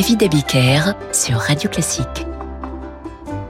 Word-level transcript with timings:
David 0.00 0.22
Abiker 0.22 0.80
sur 1.12 1.36
Radio 1.36 1.68
Classique. 1.68 2.26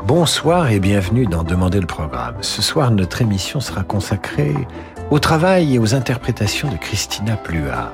Bonsoir 0.05 0.73
et 0.73 0.81
bienvenue 0.81 1.25
dans 1.25 1.45
Demander 1.45 1.79
le 1.79 1.87
programme. 1.87 2.35
Ce 2.41 2.61
soir, 2.61 2.91
notre 2.91 3.23
émission 3.23 3.61
sera 3.61 3.85
consacrée 3.85 4.57
au 5.13 5.21
travail 5.21 5.77
et 5.77 5.79
aux 5.79 5.95
interprétations 5.95 6.69
de 6.69 6.77
Christina 6.77 7.37
Pluart. 7.37 7.93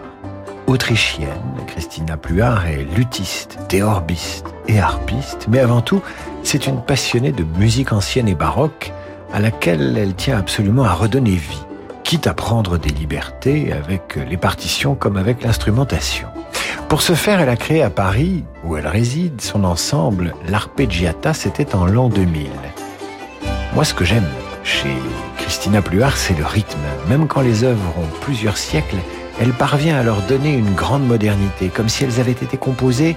Autrichienne, 0.69 1.29
Christina 1.67 2.17
Pluart 2.17 2.67
est 2.67 2.85
luthiste, 2.97 3.59
théorbiste 3.69 4.47
et 4.69 4.81
harpiste, 4.81 5.49
mais 5.51 5.59
avant 5.59 5.83
tout, 5.83 6.01
c'est 6.43 6.67
une 6.67 6.81
passionnée 6.81 7.33
de 7.33 7.45
musique 7.59 7.93
ancienne 7.93 8.27
et 8.27 8.35
baroque 8.35 8.91
à 9.35 9.41
laquelle 9.41 9.99
elle 9.99 10.15
tient 10.15 10.39
absolument 10.39 10.85
à 10.85 10.95
redonner 10.95 11.33
vie, 11.33 11.63
quitte 12.05 12.27
à 12.27 12.33
prendre 12.33 12.79
des 12.79 12.89
libertés 12.89 13.71
avec 13.71 14.17
les 14.17 14.39
partitions 14.39 14.95
comme 14.95 15.19
avec 15.19 15.43
l'instrumentation. 15.43 16.29
Pour 16.89 17.03
ce 17.03 17.15
faire, 17.15 17.41
elle 17.41 17.49
a 17.49 17.57
créé 17.57 17.83
à 17.83 17.91
Paris, 17.91 18.45
où 18.63 18.77
elle 18.77 18.87
réside, 18.87 19.41
son 19.41 19.65
ensemble, 19.65 20.35
l'Arpeggiata, 20.49 21.35
c'était 21.35 21.75
en 21.75 21.85
l'an 21.85 22.09
2000. 22.09 22.47
Moi, 23.75 23.85
ce 23.85 23.93
que 23.93 24.05
j'aime 24.05 24.29
chez 24.63 24.95
Christina 25.37 25.83
Pluart, 25.83 26.17
c'est 26.17 26.39
le 26.39 26.45
rythme. 26.45 26.79
Même 27.09 27.27
quand 27.27 27.41
les 27.41 27.65
œuvres 27.65 27.93
ont 27.99 28.21
plusieurs 28.21 28.57
siècles, 28.57 28.99
elle 29.41 29.53
parvient 29.53 29.99
à 29.99 30.05
leur 30.05 30.23
donner 30.23 30.55
une 30.55 30.75
grande 30.75 31.05
modernité, 31.05 31.69
comme 31.69 31.89
si 31.89 32.05
elles 32.05 32.21
avaient 32.21 32.31
été 32.31 32.57
composées 32.57 33.17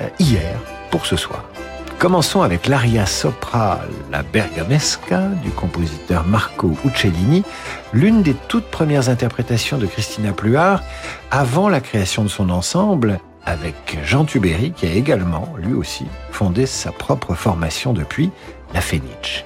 euh, 0.00 0.08
hier, 0.18 0.58
pour 0.90 1.04
ce 1.04 1.16
soir. 1.16 1.44
Commençons 2.02 2.42
avec 2.42 2.66
l'aria 2.66 3.06
sopra 3.06 3.78
La 4.10 4.24
Bergamesca 4.24 5.20
du 5.44 5.50
compositeur 5.50 6.24
Marco 6.26 6.72
Uccellini, 6.84 7.44
l'une 7.92 8.24
des 8.24 8.34
toutes 8.48 8.68
premières 8.72 9.08
interprétations 9.08 9.78
de 9.78 9.86
Christina 9.86 10.32
Pluart 10.32 10.82
avant 11.30 11.68
la 11.68 11.80
création 11.80 12.24
de 12.24 12.28
son 12.28 12.50
ensemble 12.50 13.20
avec 13.44 14.00
Jean 14.02 14.24
Tubéry 14.24 14.72
qui 14.72 14.86
a 14.88 14.92
également, 14.92 15.54
lui 15.56 15.74
aussi, 15.74 16.06
fondé 16.32 16.66
sa 16.66 16.90
propre 16.90 17.36
formation 17.36 17.92
depuis, 17.92 18.32
la 18.74 18.80
Fenice. 18.80 19.44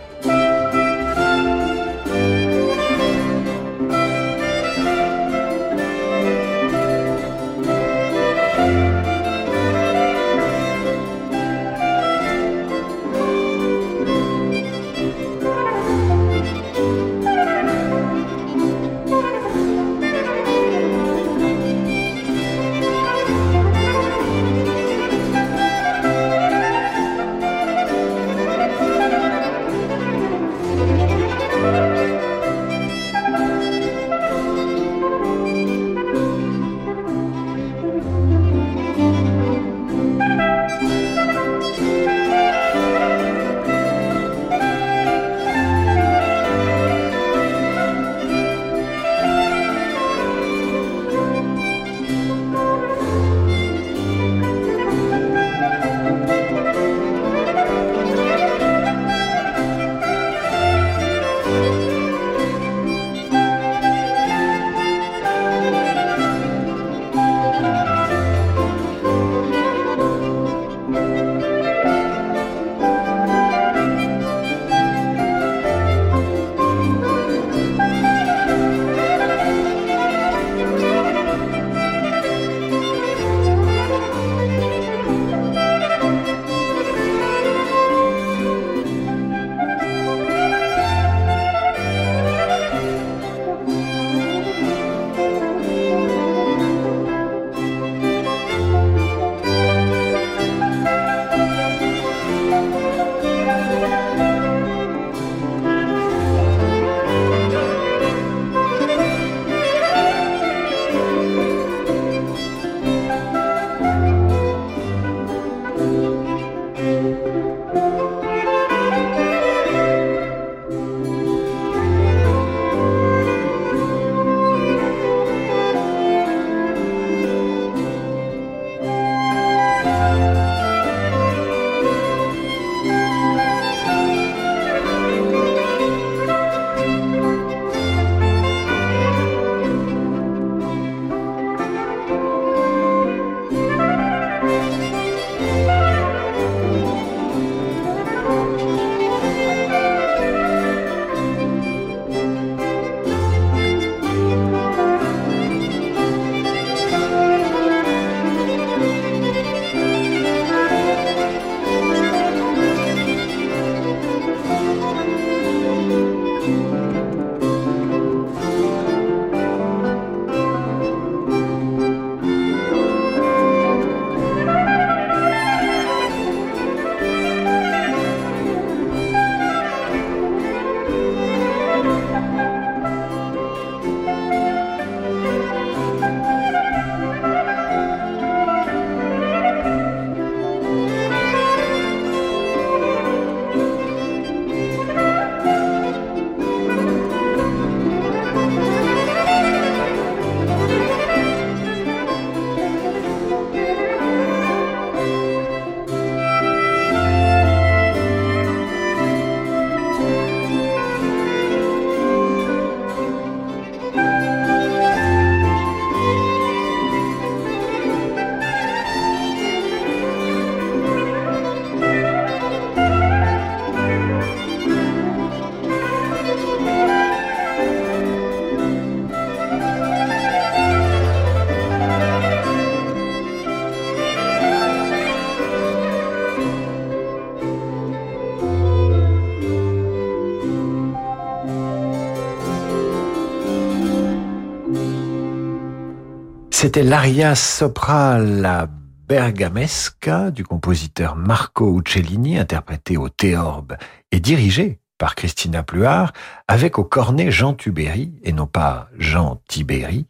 C'était 246.66 246.82
l'aria 246.82 247.36
sopra 247.36 248.18
la 248.18 248.66
bergamesca 249.06 250.32
du 250.32 250.42
compositeur 250.42 251.14
Marco 251.14 251.78
Uccellini, 251.78 252.38
interprété 252.38 252.96
au 252.96 253.08
théorbe 253.08 253.76
et 254.10 254.18
dirigé 254.18 254.80
par 254.98 255.14
Christina 255.14 255.62
Pluart, 255.62 256.12
avec 256.48 256.80
au 256.80 256.82
cornet 256.82 257.30
Jean 257.30 257.54
Tubéry, 257.54 258.14
et 258.24 258.32
non 258.32 258.48
pas 258.48 258.88
Jean 258.98 259.40
Tibéry, 259.46 260.08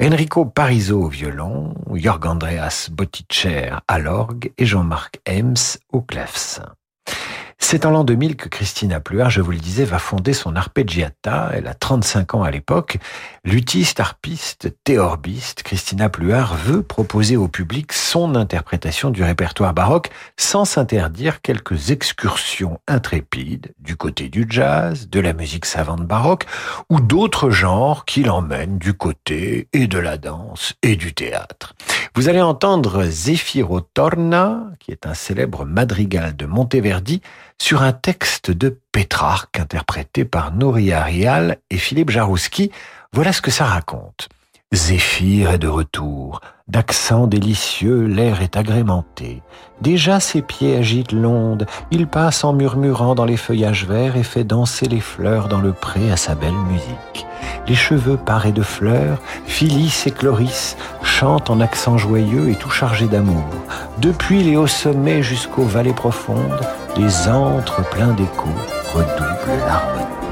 Enrico 0.00 0.44
Pariso 0.44 1.02
au 1.02 1.08
violon, 1.08 1.74
Jörg 1.92 2.24
Andreas 2.24 2.88
Botticher 2.92 3.72
à 3.88 3.98
l'orgue 3.98 4.52
et 4.58 4.64
Jean-Marc 4.64 5.18
Ems 5.28 5.76
au 5.92 6.02
clavecin. 6.02 6.75
C'est 7.68 7.84
en 7.84 7.90
l'an 7.90 8.04
2000 8.04 8.36
que 8.36 8.48
Christina 8.48 9.00
Pluart, 9.00 9.28
je 9.28 9.40
vous 9.40 9.50
le 9.50 9.58
disais, 9.58 9.84
va 9.84 9.98
fonder 9.98 10.34
son 10.34 10.54
arpeggiata. 10.54 11.50
Elle 11.52 11.66
a 11.66 11.74
35 11.74 12.36
ans 12.36 12.44
à 12.44 12.52
l'époque. 12.52 12.98
Lutiste, 13.44 13.98
harpiste, 13.98 14.72
théorbiste, 14.84 15.64
Christina 15.64 16.08
Pluart 16.08 16.54
veut 16.54 16.84
proposer 16.84 17.36
au 17.36 17.48
public 17.48 17.92
son 17.92 18.36
interprétation 18.36 19.10
du 19.10 19.24
répertoire 19.24 19.74
baroque 19.74 20.10
sans 20.36 20.64
s'interdire 20.64 21.40
quelques 21.40 21.90
excursions 21.90 22.78
intrépides 22.86 23.74
du 23.80 23.96
côté 23.96 24.28
du 24.28 24.46
jazz, 24.48 25.08
de 25.08 25.18
la 25.18 25.32
musique 25.32 25.66
savante 25.66 26.06
baroque 26.06 26.46
ou 26.88 27.00
d'autres 27.00 27.50
genres 27.50 28.04
qui 28.04 28.22
l'emmènent 28.22 28.78
du 28.78 28.94
côté 28.94 29.66
et 29.72 29.88
de 29.88 29.98
la 29.98 30.18
danse 30.18 30.74
et 30.84 30.94
du 30.94 31.14
théâtre. 31.14 31.74
Vous 32.14 32.28
allez 32.28 32.40
entendre 32.40 33.04
Zefiro 33.06 33.80
Torna, 33.80 34.70
qui 34.78 34.92
est 34.92 35.04
un 35.04 35.14
célèbre 35.14 35.64
madrigal 35.64 36.36
de 36.36 36.46
Monteverdi, 36.46 37.20
sur 37.60 37.82
un 37.82 37.92
texte 37.92 38.50
de 38.50 38.78
Pétrarque 38.92 39.58
interprété 39.58 40.24
par 40.24 40.52
Nouria 40.52 41.02
Rial 41.02 41.58
et 41.70 41.78
Philippe 41.78 42.10
Jarouski. 42.10 42.70
Voilà 43.12 43.32
ce 43.32 43.42
que 43.42 43.50
ça 43.50 43.64
raconte. 43.64 44.28
Zéphyr 44.74 45.52
est 45.52 45.58
de 45.58 45.68
retour, 45.68 46.40
d'accent 46.66 47.28
délicieux 47.28 48.06
l'air 48.06 48.42
est 48.42 48.56
agrémenté. 48.56 49.40
Déjà 49.80 50.18
ses 50.18 50.42
pieds 50.42 50.76
agitent 50.76 51.12
l'onde, 51.12 51.66
il 51.92 52.08
passe 52.08 52.42
en 52.42 52.52
murmurant 52.52 53.14
dans 53.14 53.24
les 53.24 53.36
feuillages 53.36 53.86
verts 53.86 54.16
et 54.16 54.24
fait 54.24 54.42
danser 54.42 54.86
les 54.86 55.00
fleurs 55.00 55.46
dans 55.46 55.60
le 55.60 55.72
pré 55.72 56.10
à 56.10 56.16
sa 56.16 56.34
belle 56.34 56.52
musique. 56.52 57.26
Les 57.68 57.76
cheveux 57.76 58.16
parés 58.16 58.52
de 58.52 58.62
fleurs, 58.62 59.18
Phyllis 59.46 60.02
et 60.06 60.10
Cloris 60.10 60.76
chantent 61.02 61.50
en 61.50 61.60
accent 61.60 61.96
joyeux 61.96 62.50
et 62.50 62.56
tout 62.56 62.70
chargés 62.70 63.06
d'amour. 63.06 63.44
Depuis 63.98 64.42
les 64.42 64.56
hauts 64.56 64.66
sommets 64.66 65.22
jusqu'aux 65.22 65.64
vallées 65.64 65.92
profondes, 65.92 66.60
les 66.98 67.28
antres 67.28 67.82
pleins 67.90 68.14
d'écho 68.14 68.48
redoublent 68.94 69.58
l'harmonie. 69.66 70.25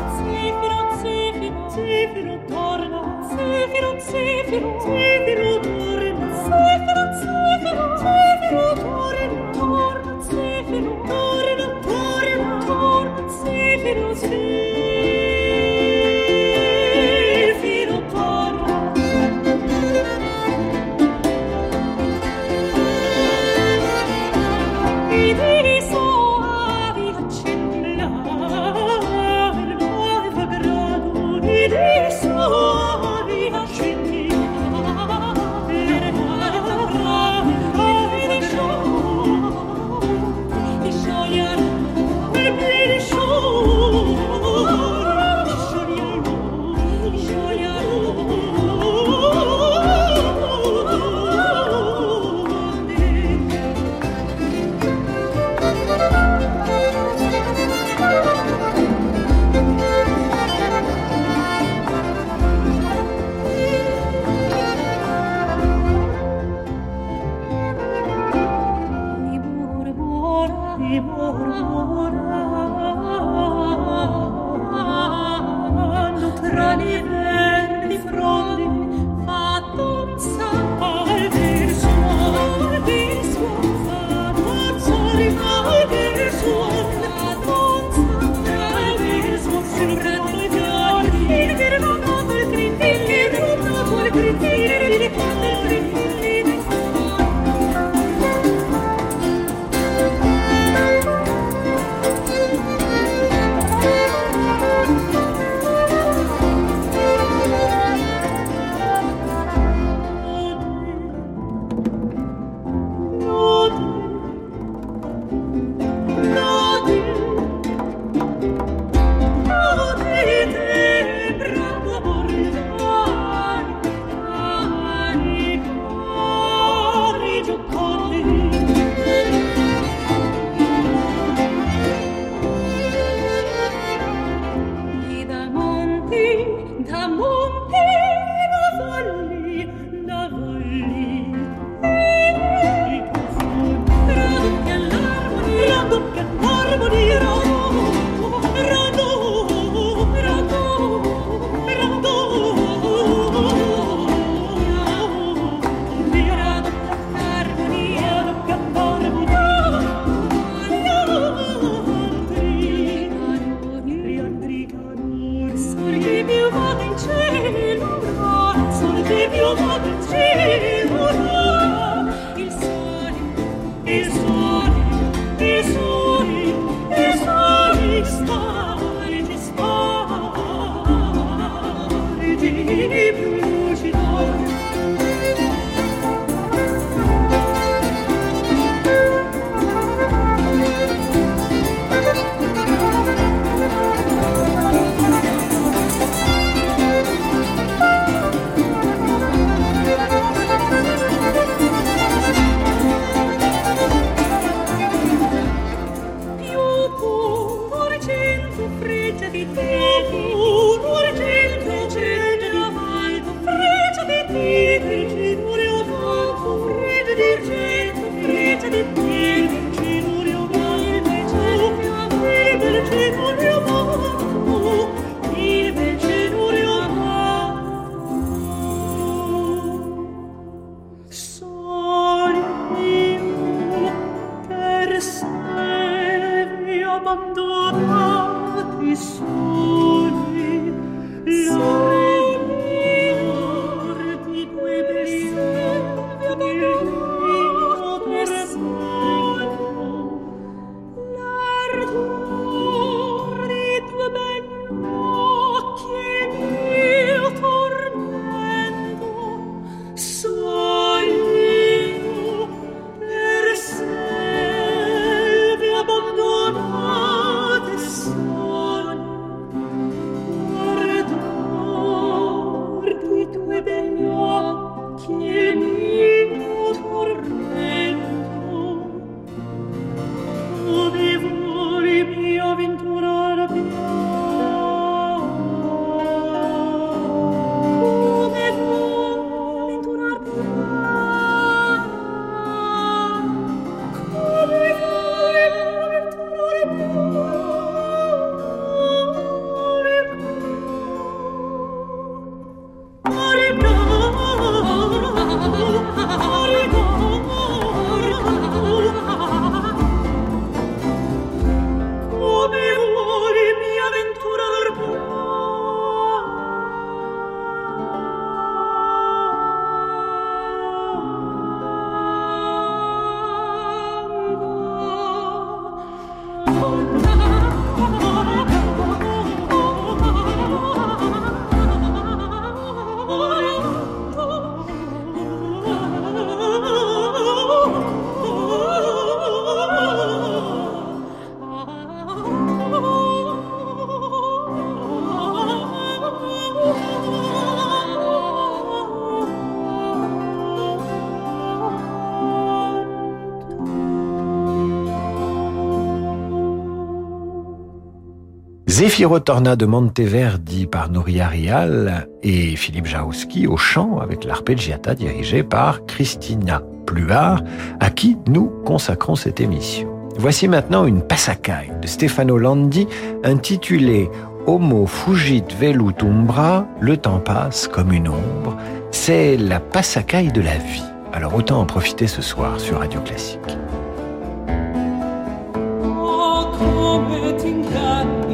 Zefiro 358.85 359.19
Torna 359.19 359.57
de 359.57 359.65
Monteverdi 359.65 360.67
par 360.67 360.91
Nouria 360.91 361.27
Rial 361.27 362.07
et 362.23 362.55
Philippe 362.55 362.85
Jarouski 362.85 363.47
au 363.47 363.57
chant 363.57 363.99
avec 363.99 364.25
l'arpeggiata 364.25 364.95
dirigée 364.95 365.43
par 365.43 365.87
Christina 365.87 366.61
Pluart, 366.85 367.43
à 367.81 367.89
qui 367.89 368.19
nous 368.29 368.53
consacrons 368.67 369.17
cette 369.17 369.41
émission. 369.41 369.89
Voici 370.19 370.49
maintenant 370.49 370.85
une 370.85 371.01
passacaille 371.01 371.73
de 371.81 371.87
Stefano 371.87 372.37
Landi 372.37 372.87
intitulée 373.25 374.11
Homo 374.47 374.87
fugit 374.87 375.45
velut 375.59 375.95
umbra, 376.03 376.67
le 376.79 376.99
temps 376.99 377.21
passe 377.21 377.69
comme 377.69 377.91
une 377.91 378.09
ombre. 378.09 378.55
C'est 378.91 379.39
la 379.39 379.61
passacaille 379.61 380.31
de 380.31 380.43
la 380.43 380.59
vie. 380.59 380.85
Alors 381.15 381.35
autant 381.35 381.59
en 381.59 381.65
profiter 381.65 382.07
ce 382.07 382.21
soir 382.21 382.61
sur 382.61 382.81
Radio 382.81 383.01
Classique. 383.01 383.41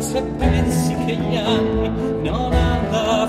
Se 0.00 0.22
pensi 0.22 0.94
che 1.04 1.14
gli 1.14 1.36
anni 1.36 1.88
non 2.22 2.52
hanno 2.52 2.96
a 2.96 3.26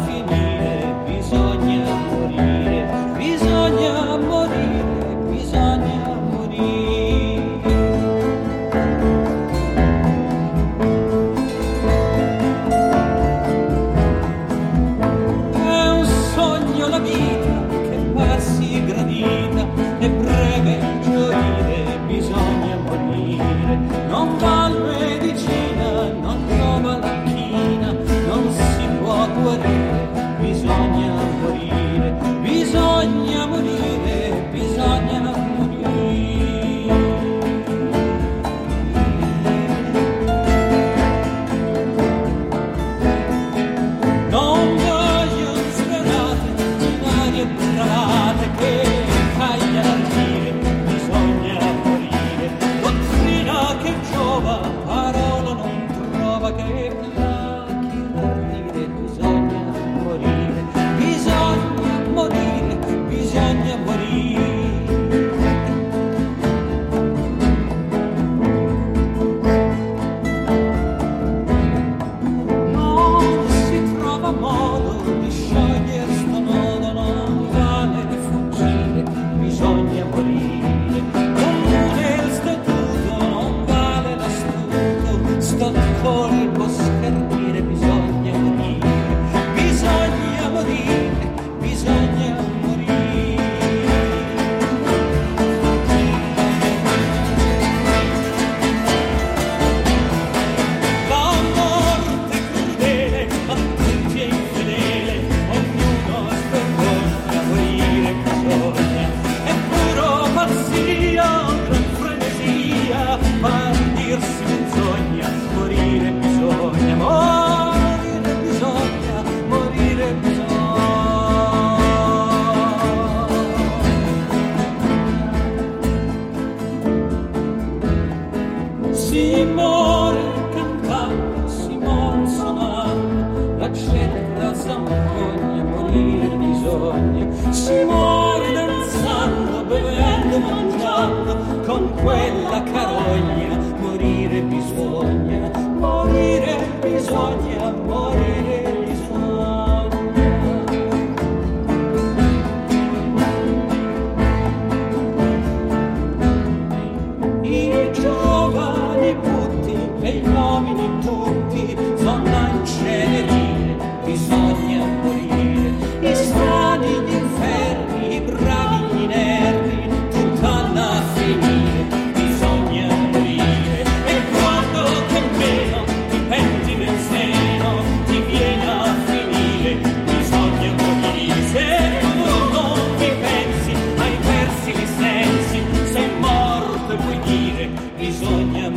morire 187.41 187.69
bisogna 187.99 188.70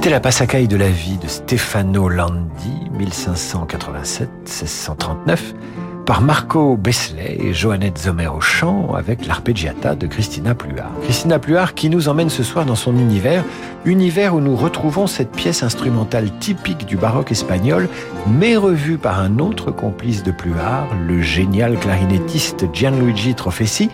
C'était 0.00 0.12
la 0.12 0.20
passacaille 0.20 0.66
de 0.66 0.78
la 0.78 0.88
vie 0.88 1.18
de 1.18 1.28
Stefano 1.28 2.08
Landi, 2.08 2.88
1587-1639, 4.46 5.38
par 6.06 6.22
Marco 6.22 6.78
Besley 6.78 7.36
et 7.38 7.52
Joannette 7.52 7.98
Zomer 7.98 8.28
au 8.28 8.40
chant 8.40 8.94
avec 8.94 9.26
l'arpeggiata 9.26 9.96
de 9.96 10.06
Christina 10.06 10.54
Pluart. 10.54 10.90
Christina 11.02 11.38
Pluart 11.38 11.74
qui 11.74 11.90
nous 11.90 12.08
emmène 12.08 12.30
ce 12.30 12.42
soir 12.42 12.64
dans 12.64 12.76
son 12.76 12.96
univers, 12.96 13.44
univers 13.84 14.34
où 14.34 14.40
nous 14.40 14.56
retrouvons 14.56 15.06
cette 15.06 15.32
pièce 15.32 15.62
instrumentale 15.62 16.30
typique 16.38 16.86
du 16.86 16.96
baroque 16.96 17.30
espagnol, 17.30 17.86
mais 18.26 18.56
revue 18.56 18.96
par 18.96 19.20
un 19.20 19.38
autre 19.38 19.70
complice 19.70 20.22
de 20.22 20.30
Pluart, 20.30 20.88
le 21.06 21.20
génial 21.20 21.78
clarinettiste 21.78 22.72
Gianluigi 22.72 23.34
Trofessi. 23.34 23.90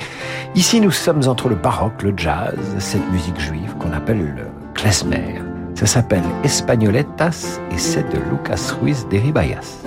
Ici, 0.55 0.81
nous 0.81 0.93
sommes 0.93 1.27
entre 1.27 1.49
le 1.49 1.57
baroque, 1.57 2.05
le 2.05 2.15
jazz, 2.17 2.55
cette 2.79 3.11
musique 3.11 3.41
juive 3.41 3.75
qu'on 3.81 3.93
appelle 3.93 4.37
le 4.37 4.45
klezmer. 4.75 5.46
Ça 5.77 5.85
s'appelle 5.85 6.25
Espagnoletas 6.43 7.61
et 7.71 7.77
c'est 7.77 8.09
de 8.09 8.19
Lucas 8.31 8.75
Ruiz 8.81 9.07
de 9.11 9.19
Ribayas. 9.19 9.83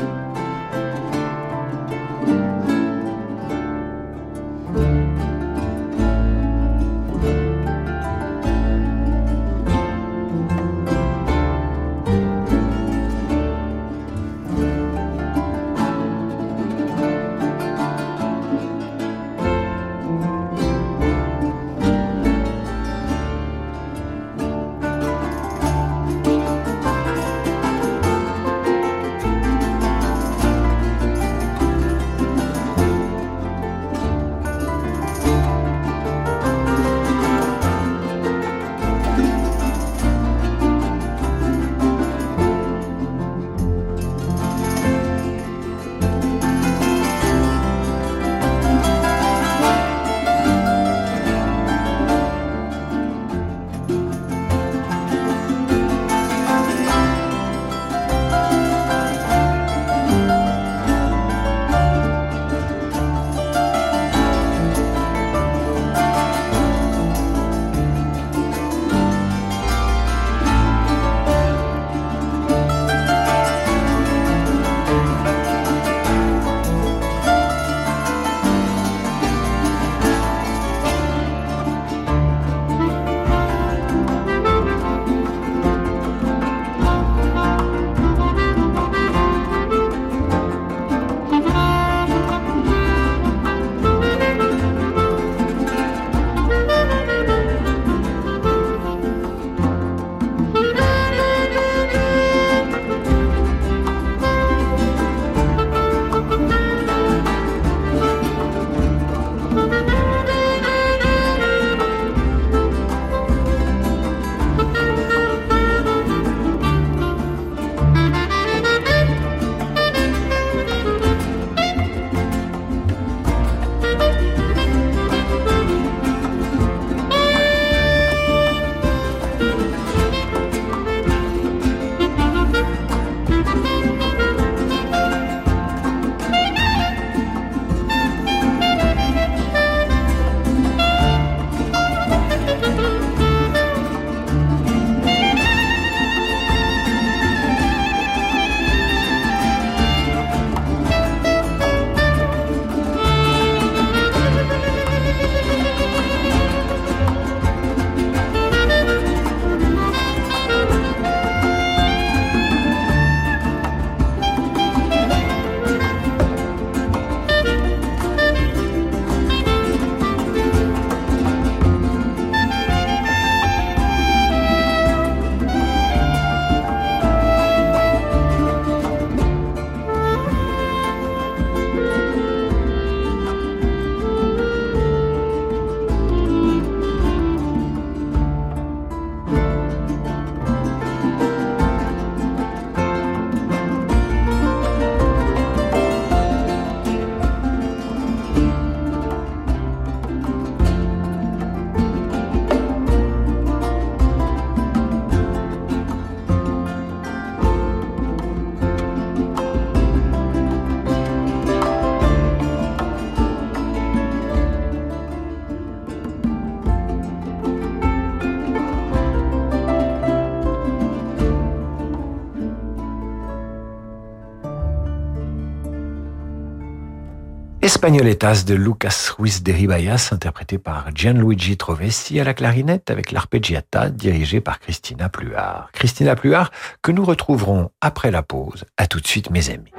Espagnoletas 227.80 228.44
de 228.46 228.56
Lucas 228.56 229.14
Ruiz 229.18 229.42
de 229.42 229.54
Ribayas, 229.54 230.10
interprété 230.12 230.58
par 230.58 230.88
Gianluigi 230.94 231.56
Trovesti 231.56 232.20
à 232.20 232.26
la 232.26 232.34
clarinette 232.34 232.92
avec 232.92 233.14
l'arpeggiata 233.14 233.90
dirigé 233.90 234.42
par 234.42 234.60
Christina 234.60 235.08
Pluart. 235.08 235.70
Christina 235.72 236.18
Pluart 236.18 236.52
que 236.82 236.92
nous 236.92 237.06
retrouverons 237.06 237.70
après 237.80 238.12
la 238.12 238.22
pause. 238.22 238.66
À 238.76 238.86
tout 238.86 239.00
de 239.00 239.08
suite 239.08 239.30
mes 239.30 239.50
amis. 239.50 239.72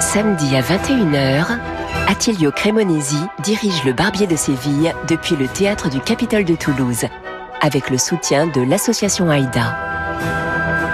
Samedi 0.00 0.56
à 0.56 0.62
21h, 0.62 1.56
Attilio 2.08 2.50
Cremonesi 2.50 3.22
dirige 3.44 3.84
le 3.84 3.92
Barbier 3.92 4.26
de 4.26 4.34
Séville 4.34 4.92
depuis 5.06 5.36
le 5.36 5.46
théâtre 5.46 5.88
du 5.88 6.00
Capitole 6.00 6.44
de 6.44 6.56
Toulouse, 6.56 7.04
avec 7.60 7.88
le 7.88 7.98
soutien 7.98 8.48
de 8.48 8.62
l'association 8.62 9.30
AIDA. 9.30 9.78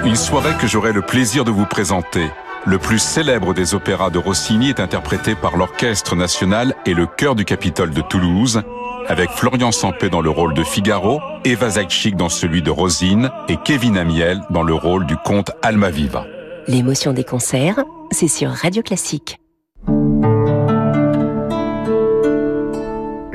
Une 0.04 0.14
soirée 0.14 0.52
que 0.60 0.66
j'aurai 0.66 0.92
le 0.92 1.00
plaisir 1.00 1.46
de 1.46 1.50
vous 1.50 1.64
présenter. 1.64 2.28
Le 2.66 2.76
plus 2.76 2.98
célèbre 2.98 3.54
des 3.54 3.74
opéras 3.74 4.10
de 4.10 4.18
Rossini 4.18 4.68
est 4.68 4.80
interprété 4.80 5.34
par 5.34 5.56
l'Orchestre 5.56 6.14
national 6.14 6.74
et 6.84 6.92
le 6.92 7.06
chœur 7.06 7.34
du 7.34 7.46
Capitole 7.46 7.90
de 7.90 8.02
Toulouse, 8.02 8.62
avec 9.08 9.30
Florian 9.30 9.72
Sampé 9.72 10.10
dans 10.10 10.20
le 10.20 10.28
rôle 10.28 10.52
de 10.52 10.62
Figaro, 10.62 11.20
Eva 11.44 11.70
Zaitchik 11.70 12.16
dans 12.16 12.28
celui 12.28 12.60
de 12.60 12.70
Rosine 12.70 13.30
et 13.48 13.56
Kevin 13.56 13.96
Amiel 13.96 14.42
dans 14.50 14.62
le 14.62 14.74
rôle 14.74 15.06
du 15.06 15.16
comte 15.16 15.50
Almaviva. 15.62 16.26
L'émotion 16.68 17.14
des 17.14 17.24
concerts, 17.24 17.82
c'est 18.10 18.28
sur 18.28 18.50
Radio 18.50 18.82
Classique. 18.82 19.40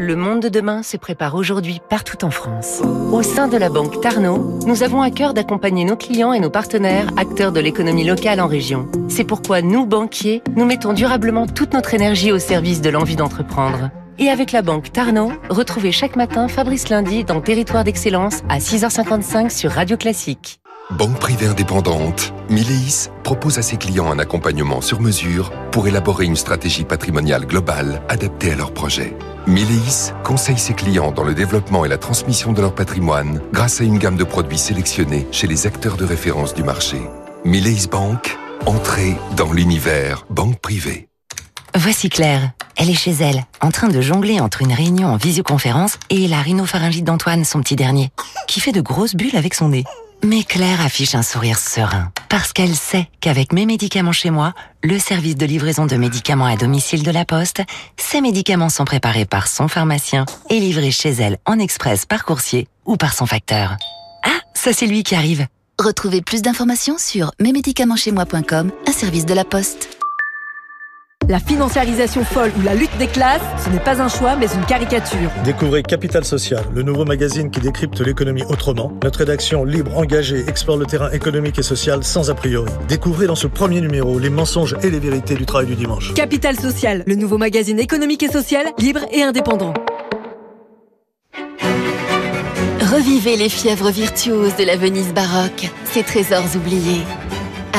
Le 0.06 0.16
monde 0.16 0.40
de 0.40 0.50
demain 0.50 0.84
se 0.84 0.98
prépare 0.98 1.34
aujourd'hui 1.34 1.82
partout 1.90 2.26
en 2.26 2.30
France. 2.30 2.84
Au 3.12 3.24
sein 3.24 3.48
de 3.48 3.58
la 3.58 3.70
Banque 3.70 4.02
Tarno, 4.02 4.60
nous 4.68 4.84
avons 4.84 5.02
à 5.02 5.10
cœur 5.10 5.34
d'accompagner 5.34 5.84
nos 5.84 5.96
clients 5.96 6.32
et 6.32 6.40
nos 6.40 6.52
partenaires, 6.52 7.08
acteurs 7.18 7.52
de 7.52 7.60
l'économie 7.60 8.04
locale 8.04 8.40
en 8.40 8.46
région. 8.46 8.88
C'est 9.08 9.24
pourquoi 9.24 9.64
nous, 9.64 9.88
banquiers, 9.88 10.44
nous 10.56 10.66
mettons 10.66 10.94
durablement 10.94 11.48
toute 11.48 11.74
notre 11.74 11.96
énergie 11.96 12.32
au 12.32 12.38
service 12.38 12.82
de 12.82 12.92
l'envie 12.92 13.16
d'entreprendre. 13.16 13.90
Et 14.20 14.30
avec 14.30 14.52
la 14.52 14.62
Banque 14.62 14.92
Tarno, 14.92 15.32
retrouvez 15.50 15.92
chaque 15.92 16.16
matin 16.16 16.50
Fabrice 16.50 16.90
Lundi 16.90 17.24
dans 17.24 17.42
Territoire 17.42 17.84
d'Excellence 17.84 18.44
à 18.48 18.60
6h55 18.60 19.50
sur 19.50 19.72
Radio 19.72 19.98
Classique. 19.98 20.60
Banque 20.92 21.18
privée 21.18 21.48
indépendante, 21.48 22.32
Mileis 22.52 23.10
propose 23.24 23.58
à 23.58 23.64
ses 23.64 23.78
clients 23.78 24.12
un 24.12 24.20
accompagnement 24.20 24.82
sur 24.82 25.02
mesure 25.02 25.52
pour 25.72 25.88
élaborer 25.88 26.26
une 26.26 26.36
stratégie 26.36 26.84
patrimoniale 26.84 27.48
globale 27.48 28.04
adaptée 28.08 28.52
à 28.52 28.56
leurs 28.56 28.72
projets. 28.72 29.18
Mileis 29.48 30.12
conseille 30.24 30.58
ses 30.58 30.74
clients 30.74 31.12
dans 31.12 31.24
le 31.24 31.36
développement 31.36 31.86
et 31.86 31.88
la 31.88 32.00
transmission 32.00 32.52
de 32.52 32.62
leur 32.62 32.74
patrimoine 32.74 33.42
grâce 33.54 33.80
à 33.80 33.84
une 33.84 34.00
gamme 34.00 34.18
de 34.18 34.24
produits 34.24 34.58
sélectionnés 34.58 35.28
chez 35.32 35.46
les 35.46 35.68
acteurs 35.68 35.98
de 35.98 36.06
référence 36.06 36.56
du 36.56 36.64
marché. 36.64 36.98
Mileis 37.44 37.88
Bank, 37.90 38.40
entrée 38.66 39.16
dans 39.38 39.54
l'univers 39.54 40.26
banque 40.32 40.60
privée. 40.60 41.10
Voici 41.76 42.10
Claire. 42.10 42.54
Elle 42.76 42.90
est 42.90 42.96
chez 42.96 43.12
elle, 43.12 43.46
en 43.62 43.70
train 43.70 43.88
de 43.88 44.02
jongler 44.02 44.40
entre 44.40 44.62
une 44.62 44.74
réunion 44.74 45.10
en 45.10 45.16
visioconférence 45.16 45.98
et 46.10 46.28
la 46.28 46.42
rhinopharyngite 46.42 47.06
d'Antoine, 47.06 47.46
son 47.46 47.62
petit 47.62 47.76
dernier, 47.76 48.10
qui 48.48 48.60
fait 48.60 48.72
de 48.72 48.82
grosses 48.82 49.16
bulles 49.16 49.36
avec 49.36 49.54
son 49.54 49.70
nez. 49.70 49.86
Mais 50.24 50.44
Claire 50.44 50.82
affiche 50.82 51.14
un 51.16 51.22
sourire 51.22 51.60
serein, 51.60 52.12
parce 52.30 52.52
qu'elle 52.54 52.76
sait 52.76 53.08
qu'avec 53.22 53.54
mes 53.54 53.66
médicaments 53.66 54.12
chez 54.12 54.32
moi, 54.32 54.54
le 54.84 54.98
service 54.98 55.36
de 55.36 55.46
livraison 55.46 55.86
de 55.86 55.96
médicaments 55.96 56.46
à 56.46 56.56
domicile 56.56 57.04
de 57.04 57.12
la 57.12 57.26
Poste, 57.26 57.62
ces 57.98 58.22
médicaments 58.22 58.70
sont 58.70 58.86
préparés 58.86 59.26
par 59.26 59.48
son 59.48 59.68
pharmacien 59.68 60.26
et 60.50 60.60
livrés 60.60 60.92
chez 60.92 61.12
elle 61.12 61.38
en 61.46 61.60
express 61.60 62.06
par 62.06 62.26
coursier 62.26 62.68
ou 62.86 62.98
par 62.98 63.14
son 63.14 63.26
facteur. 63.26 63.78
Ah, 64.24 64.40
ça 64.54 64.74
c'est 64.74 64.88
lui 64.88 65.04
qui 65.04 65.16
arrive. 65.16 65.48
Retrouvez 65.80 66.22
plus 66.22 66.42
d'informations 66.42 66.98
sur 66.98 67.32
mesmédicamentschezmoi.com, 67.40 68.72
un 68.88 68.92
service 68.92 69.26
de 69.26 69.34
la 69.34 69.44
Poste. 69.44 69.90
La 71.28 71.40
financiarisation 71.40 72.24
folle 72.24 72.52
ou 72.60 72.62
la 72.62 72.76
lutte 72.76 72.96
des 73.00 73.08
classes, 73.08 73.42
ce 73.64 73.72
n'est 73.72 73.80
pas 73.80 74.00
un 74.00 74.10
choix 74.10 74.36
mais 74.36 74.46
une 74.46 74.64
caricature. 74.66 75.32
Découvrez 75.44 75.82
Capital 75.82 76.24
Social, 76.24 76.64
le 76.74 76.84
nouveau 76.84 77.04
magazine 77.04 77.50
qui 77.50 77.60
décrypte 77.60 78.00
l'économie 78.02 78.44
autrement. 78.44 78.92
Notre 79.04 79.20
rédaction 79.20 79.64
libre, 79.64 79.98
engagée, 79.98 80.44
explore 80.48 80.78
le 80.78 80.86
terrain 80.86 81.10
économique 81.12 81.58
et 81.58 81.64
social 81.64 82.04
sans 82.04 82.30
a 82.30 82.36
priori. 82.36 82.72
Découvrez 82.88 83.26
dans 83.26 83.36
ce 83.36 83.48
premier 83.48 83.82
numéro 83.82 84.20
les 84.20 84.30
mensonges 84.30 84.76
et 84.84 84.92
les 84.92 85.00
vérités 85.00 85.34
du 85.34 85.48
travail 85.48 85.66
du 85.66 85.76
dimanche. 85.76 86.14
Capital 86.14 86.60
Social, 86.60 87.04
le 87.08 87.16
nouveau 87.16 87.40
magazine 87.40 87.80
économique 87.80 88.22
et 88.22 88.32
social, 88.32 88.68
libre 88.78 89.02
et 89.12 89.24
indépendant. 89.24 89.74
Revivez 92.94 93.36
les 93.36 93.50
fièvres 93.50 93.90
virtuoses 93.90 94.56
de 94.58 94.64
la 94.64 94.78
Venise 94.78 95.14
baroque, 95.14 95.72
ces 95.86 96.04
trésors 96.04 96.56
oubliés. 96.56 97.02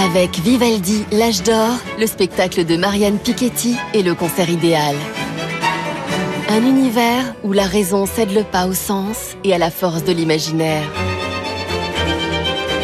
Avec 0.04 0.38
Vivaldi, 0.40 1.06
l'âge 1.11 1.42
d'or, 1.42 1.70
le 1.98 2.06
spectacle 2.06 2.66
de 2.66 2.76
Marianne 2.76 3.18
Piketty 3.18 3.76
et 3.94 4.02
le 4.02 4.14
concert 4.14 4.50
idéal. 4.50 4.94
Un 6.50 6.66
univers 6.66 7.35
où 7.42 7.54
la 7.54 7.64
raison 7.64 8.04
cède 8.04 8.30
le 8.30 8.42
pas 8.42 8.66
au 8.66 8.74
sens 8.74 9.37
et 9.42 9.54
à 9.54 9.59
la 9.59 9.70
force 9.70 10.04
de 10.04 10.12
l'imaginaire. 10.12 10.85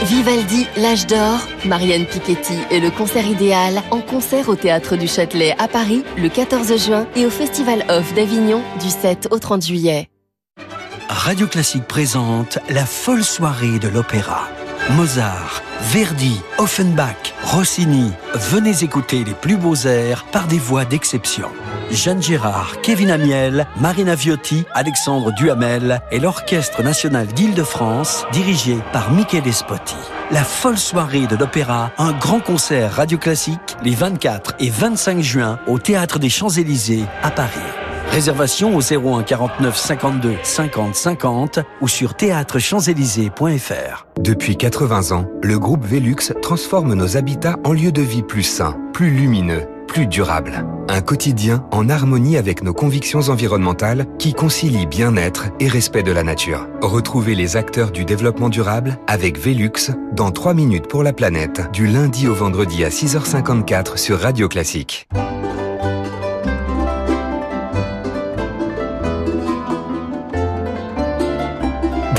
Vivaldi, 0.05 0.67
l'âge 0.79 1.07
d'or, 1.07 1.39
Marianne 1.67 2.07
Piketty 2.07 2.57
et 2.71 2.81
le 2.81 2.91
concert 2.91 3.27
idéal 3.27 3.83
en 3.91 4.01
concert 4.01 4.49
au 4.49 4.57
Théâtre 4.57 4.97
du 4.97 5.07
Châtelet 5.07 5.55
à 5.59 5.69
Paris 5.69 6.05
le 6.17 6.31
14 6.31 6.83
juin 6.83 7.07
et 7.15 7.27
au 7.27 7.31
Festival 7.31 7.85
Off 7.91 8.15
d'Avignon 8.15 8.63
du 8.81 8.89
7 8.89 9.29
au 9.31 9.39
30 9.39 9.67
juillet. 9.67 10.09
Radio 11.11 11.47
Classique 11.47 11.87
présente 11.87 12.59
la 12.71 12.87
folle 12.87 13.23
soirée 13.23 13.79
de 13.79 13.89
l'opéra. 13.89 14.49
Mozart, 14.91 15.63
Verdi, 15.81 16.41
Offenbach, 16.59 17.35
Rossini. 17.45 18.13
Venez 18.35 18.83
écouter 18.83 19.23
les 19.25 19.33
plus 19.33 19.57
beaux 19.57 19.77
airs 19.87 20.25
par 20.25 20.47
des 20.49 20.59
voix 20.59 20.85
d'exception. 20.85 21.49
Jeanne 21.91 22.21
Gérard, 22.21 22.81
Kevin 22.83 23.11
Amiel, 23.11 23.67
Marina 23.81 24.15
Viotti, 24.17 24.65
Alexandre 24.75 25.33
Duhamel 25.33 26.03
et 26.11 26.19
l'Orchestre 26.19 26.83
national 26.83 27.29
d'Île-de-France, 27.29 28.27
dirigé 28.33 28.77
par 28.93 29.13
Michele 29.13 29.43
Despotti. 29.43 29.97
La 30.31 30.43
folle 30.43 30.79
soirée 30.79 31.27
de 31.27 31.37
l'opéra, 31.37 31.93
un 31.97 32.13
grand 32.13 32.41
concert 32.41 32.93
radio 32.93 33.19
classique 33.19 33.77
les 33.85 33.95
24 33.95 34.57
et 34.59 34.69
25 34.69 35.21
juin 35.21 35.59
au 35.69 35.79
Théâtre 35.79 36.19
des 36.19 36.31
Champs-Élysées 36.31 37.05
à 37.23 37.31
Paris. 37.31 37.82
Réservation 38.13 38.77
au 38.77 38.83
01 38.83 39.23
49 39.23 39.75
52 39.75 40.37
50 40.43 40.95
50 40.95 41.61
ou 41.81 41.89
sur 41.89 42.13
théâtrechamps-élysées.fr. 42.15 44.07
Depuis 44.21 44.59
80 44.59 45.13
ans, 45.17 45.27
le 45.43 45.59
groupe 45.59 45.87
Velux 45.87 46.35
transforme 46.43 46.93
nos 46.93 47.17
habitats 47.17 47.57
en 47.65 47.73
lieux 47.73 47.91
de 47.91 48.03
vie 48.03 48.23
plus 48.23 48.43
sains, 48.43 48.77
plus 48.93 49.11
lumineux, 49.11 49.67
plus 49.89 50.07
durables. 50.07 50.67
Un 50.91 51.01
quotidien 51.01 51.65
en 51.71 51.89
harmonie 51.89 52.37
avec 52.37 52.63
nos 52.63 52.75
convictions 52.75 53.31
environnementales 53.31 54.05
qui 54.19 54.35
concilient 54.35 54.87
bien-être 54.87 55.47
et 55.59 55.69
respect 55.69 56.03
de 56.03 56.13
la 56.13 56.23
nature. 56.23 56.69
Retrouvez 56.83 57.35
les 57.35 57.57
acteurs 57.57 57.93
du 57.93 58.05
développement 58.05 58.51
durable 58.51 58.99
avec 59.07 59.39
Velux 59.39 59.91
dans 60.13 60.33
3 60.33 60.53
minutes 60.53 60.87
pour 60.87 61.03
la 61.03 61.15
planète, 61.15 61.63
du 61.73 61.87
lundi 61.87 62.29
au 62.29 62.35
vendredi 62.35 62.85
à 62.85 62.91
6h54 62.91 63.97
sur 63.97 64.21
Radio 64.21 64.49
Classique. 64.49 65.09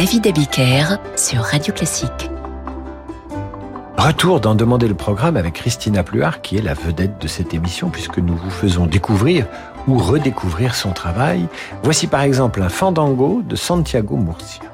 David 0.03 0.27
Abiker 0.27 0.97
sur 1.15 1.39
Radio 1.39 1.73
Classique. 1.73 2.29
Retour 3.97 4.41
d'en 4.41 4.53
demander 4.53 4.89
le 4.89 4.95
programme 4.95 5.37
avec 5.37 5.53
Christina 5.53 6.03
Pluart, 6.03 6.41
qui 6.41 6.57
est 6.57 6.61
la 6.61 6.73
vedette 6.73 7.21
de 7.21 7.27
cette 7.29 7.53
émission, 7.53 7.87
puisque 7.87 8.17
nous 8.17 8.35
vous 8.35 8.49
faisons 8.49 8.85
découvrir 8.85 9.45
ou 9.87 9.97
redécouvrir 9.97 10.75
son 10.75 10.91
travail. 10.91 11.47
Voici 11.83 12.07
par 12.07 12.19
exemple 12.23 12.61
un 12.61 12.67
fandango 12.67 13.43
de 13.47 13.55
Santiago 13.55 14.17
Murcia. 14.17 14.72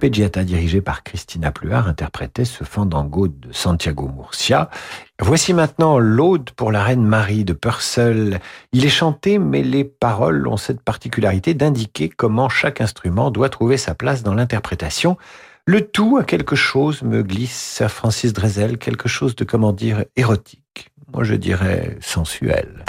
L'arpeggiata 0.00 0.44
dirigée 0.44 0.80
par 0.80 1.02
Christina 1.02 1.52
Pluart 1.52 1.86
interprétait 1.86 2.46
ce 2.46 2.64
fandango 2.64 3.28
de 3.28 3.52
Santiago 3.52 4.08
Murcia. 4.08 4.70
Voici 5.20 5.52
maintenant 5.52 5.98
l'Aude 5.98 6.52
pour 6.52 6.72
la 6.72 6.82
reine 6.82 7.04
Marie 7.04 7.44
de 7.44 7.52
Purcell. 7.52 8.40
Il 8.72 8.86
est 8.86 8.88
chanté, 8.88 9.38
mais 9.38 9.62
les 9.62 9.84
paroles 9.84 10.48
ont 10.48 10.56
cette 10.56 10.80
particularité 10.80 11.52
d'indiquer 11.52 12.08
comment 12.08 12.48
chaque 12.48 12.80
instrument 12.80 13.30
doit 13.30 13.50
trouver 13.50 13.76
sa 13.76 13.94
place 13.94 14.22
dans 14.22 14.32
l'interprétation. 14.32 15.18
Le 15.66 15.82
tout 15.82 16.16
a 16.18 16.24
quelque 16.24 16.56
chose, 16.56 17.02
me 17.02 17.22
glisse 17.22 17.82
Francis 17.88 18.32
Drezel, 18.32 18.78
quelque 18.78 19.06
chose 19.06 19.36
de, 19.36 19.44
comment 19.44 19.74
dire, 19.74 20.06
érotique. 20.16 20.90
Moi, 21.12 21.24
je 21.24 21.34
dirais 21.34 21.98
sensuel. 22.00 22.86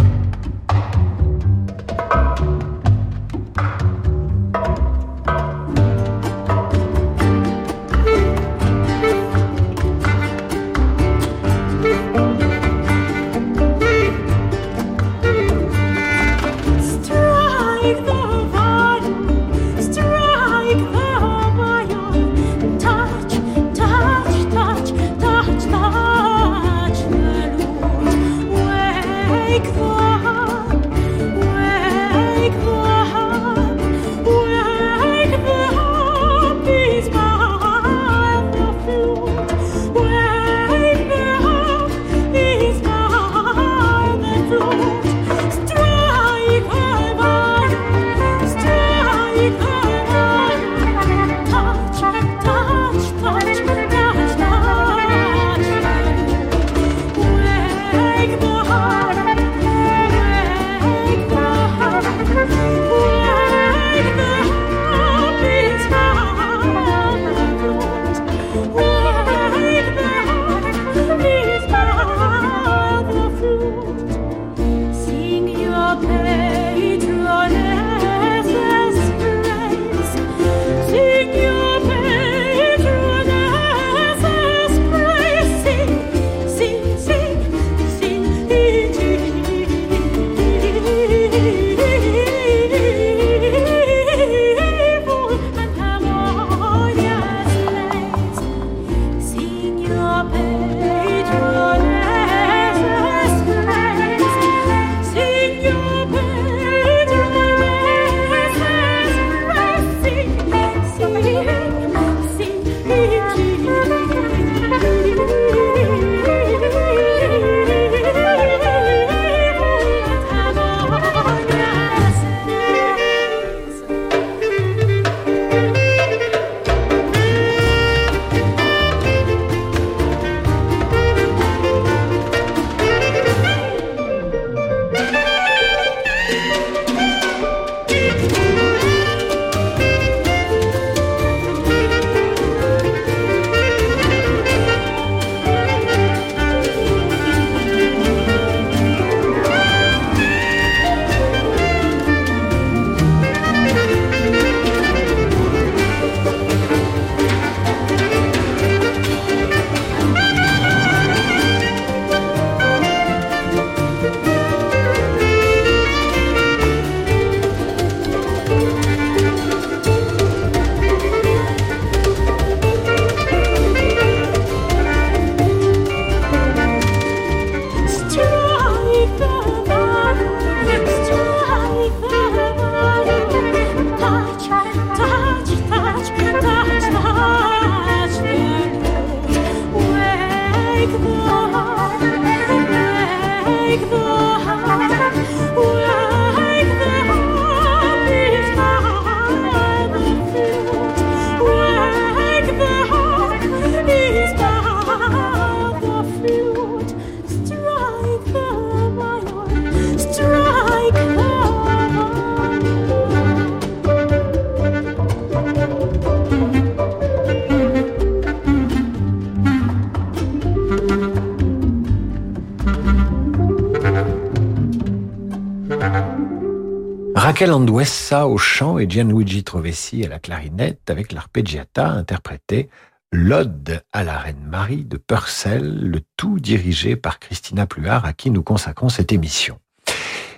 Raquel 227.42 227.56
Anduessa 227.56 228.28
au 228.28 228.38
chant 228.38 228.78
et 228.78 228.88
Gianluigi 228.88 229.44
Trovessi 229.44 230.06
à 230.06 230.08
la 230.08 230.20
clarinette 230.20 230.92
avec 230.92 231.12
l'arpeggiata 231.12 231.88
interprété 231.88 232.70
L'Ode 233.12 233.82
à 233.92 234.04
la 234.04 234.20
Reine 234.20 234.46
Marie 234.48 234.86
de 234.86 234.98
Purcell, 234.98 235.90
le 235.90 236.02
tout 236.18 236.40
dirigé 236.40 236.96
par 236.96 237.18
Christina 237.18 237.66
Pluart 237.66 238.06
à 238.06 238.14
qui 238.14 238.30
nous 238.30 238.44
consacrons 238.44 238.90
cette 238.90 239.12
émission. 239.12 239.58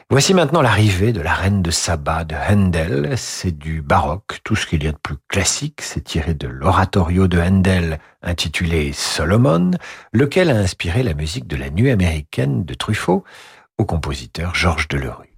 Voici 0.09 0.33
maintenant 0.33 0.61
l'arrivée 0.61 1.11
de 1.11 1.19
la 1.19 1.33
Reine 1.33 1.61
de 1.61 1.71
Saba 1.71 2.23
de 2.23 2.35
Handel. 2.35 3.17
C'est 3.17 3.57
du 3.57 3.81
baroque, 3.81 4.39
tout 4.45 4.55
ce 4.55 4.65
qu'il 4.65 4.85
y 4.85 4.87
a 4.87 4.93
de 4.93 4.97
plus 4.97 5.17
classique. 5.27 5.81
C'est 5.81 6.05
tiré 6.05 6.33
de 6.33 6.47
l'oratorio 6.47 7.27
de 7.27 7.37
Handel 7.37 7.99
intitulé 8.21 8.93
Solomon, 8.93 9.71
lequel 10.13 10.49
a 10.49 10.55
inspiré 10.55 11.03
la 11.03 11.15
musique 11.15 11.47
de 11.47 11.57
la 11.57 11.69
nuit 11.69 11.91
américaine 11.91 12.63
de 12.63 12.73
Truffaut 12.73 13.25
au 13.77 13.83
compositeur 13.83 14.55
Georges 14.55 14.87
Delerue. 14.87 15.33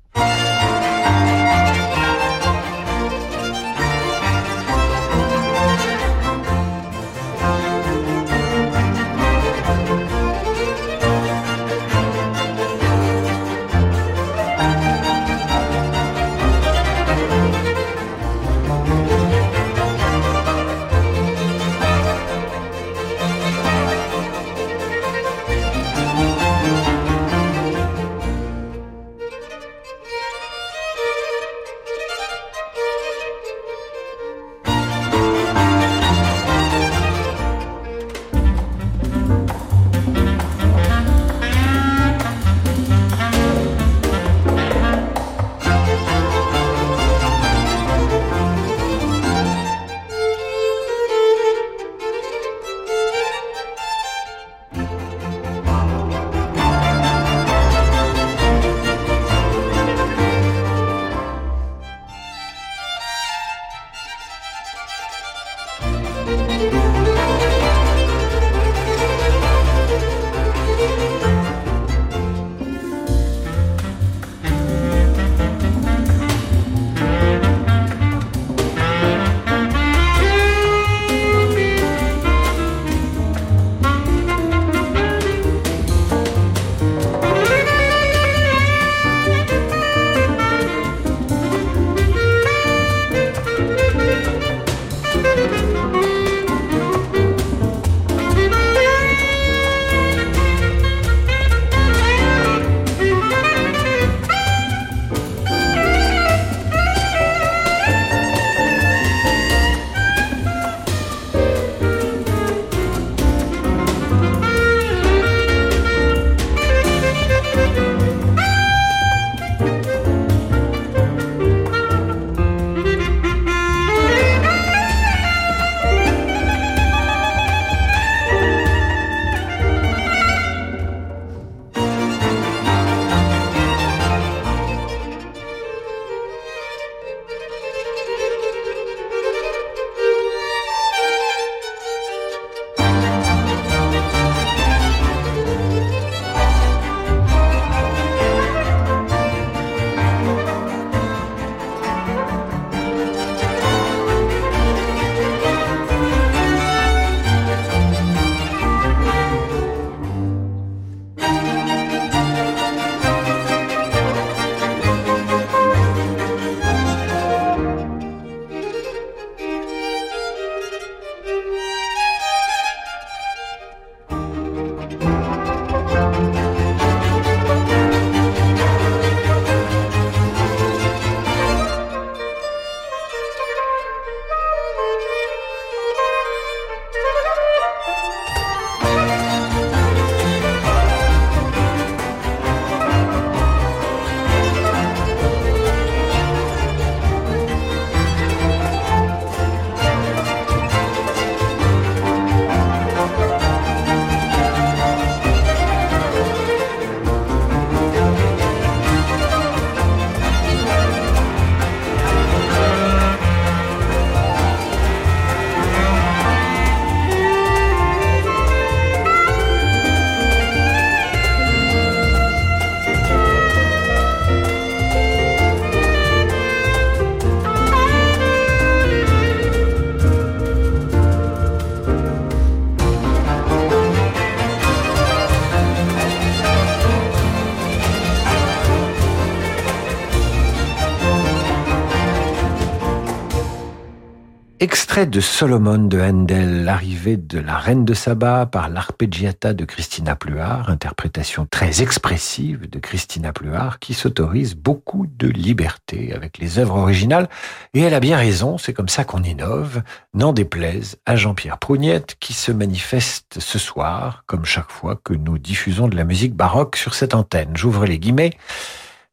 Extrait 244.95 245.07
de 245.07 245.19
Solomon 245.19 245.77
de 245.77 245.99
Handel, 245.99 246.63
l'arrivée 246.63 247.17
de 247.17 247.37
la 247.37 247.57
reine 247.57 247.83
de 247.83 247.93
Saba 247.93 248.45
par 248.45 248.69
l'arpeggiata 248.69 249.53
de 249.53 249.65
Christina 249.65 250.15
Pluart, 250.15 250.69
interprétation 250.69 251.45
très 251.51 251.81
expressive 251.81 252.69
de 252.69 252.79
Christina 252.79 253.33
Pluart 253.33 253.79
qui 253.79 253.93
s'autorise 253.93 254.55
beaucoup 254.55 255.05
de 255.05 255.27
liberté 255.27 256.13
avec 256.13 256.37
les 256.37 256.59
œuvres 256.59 256.77
originales. 256.77 257.27
Et 257.73 257.81
elle 257.81 257.93
a 257.93 257.99
bien 257.99 258.15
raison, 258.15 258.57
c'est 258.57 258.71
comme 258.71 258.87
ça 258.87 259.03
qu'on 259.03 259.21
innove, 259.21 259.83
n'en 260.13 260.31
déplaise 260.31 260.95
à 261.05 261.17
Jean-Pierre 261.17 261.57
Prougnette 261.57 262.15
qui 262.21 262.31
se 262.31 262.53
manifeste 262.53 263.39
ce 263.41 263.59
soir, 263.59 264.23
comme 264.27 264.45
chaque 264.45 264.71
fois 264.71 264.97
que 265.03 265.13
nous 265.13 265.37
diffusons 265.37 265.89
de 265.89 265.97
la 265.97 266.05
musique 266.05 266.35
baroque 266.35 266.77
sur 266.77 266.93
cette 266.93 267.15
antenne. 267.15 267.51
J'ouvre 267.57 267.85
les 267.85 267.99
guillemets. 267.99 268.31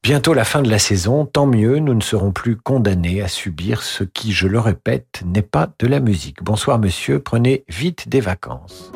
Bientôt 0.04 0.34
la 0.34 0.44
fin 0.44 0.62
de 0.62 0.68
la 0.68 0.80
saison, 0.80 1.26
tant 1.26 1.46
mieux, 1.46 1.78
nous 1.78 1.94
ne 1.94 2.00
serons 2.00 2.32
plus 2.32 2.56
condamnés 2.56 3.22
à 3.22 3.28
subir 3.28 3.84
ce 3.84 4.02
qui, 4.02 4.32
je 4.32 4.48
le 4.48 4.58
répète, 4.58 5.22
n'est 5.24 5.42
pas 5.42 5.68
de 5.78 5.86
la 5.86 6.00
musique. 6.00 6.42
Bonsoir 6.42 6.80
monsieur, 6.80 7.20
prenez 7.20 7.64
vite 7.68 8.08
des 8.08 8.18
vacances. 8.18 8.90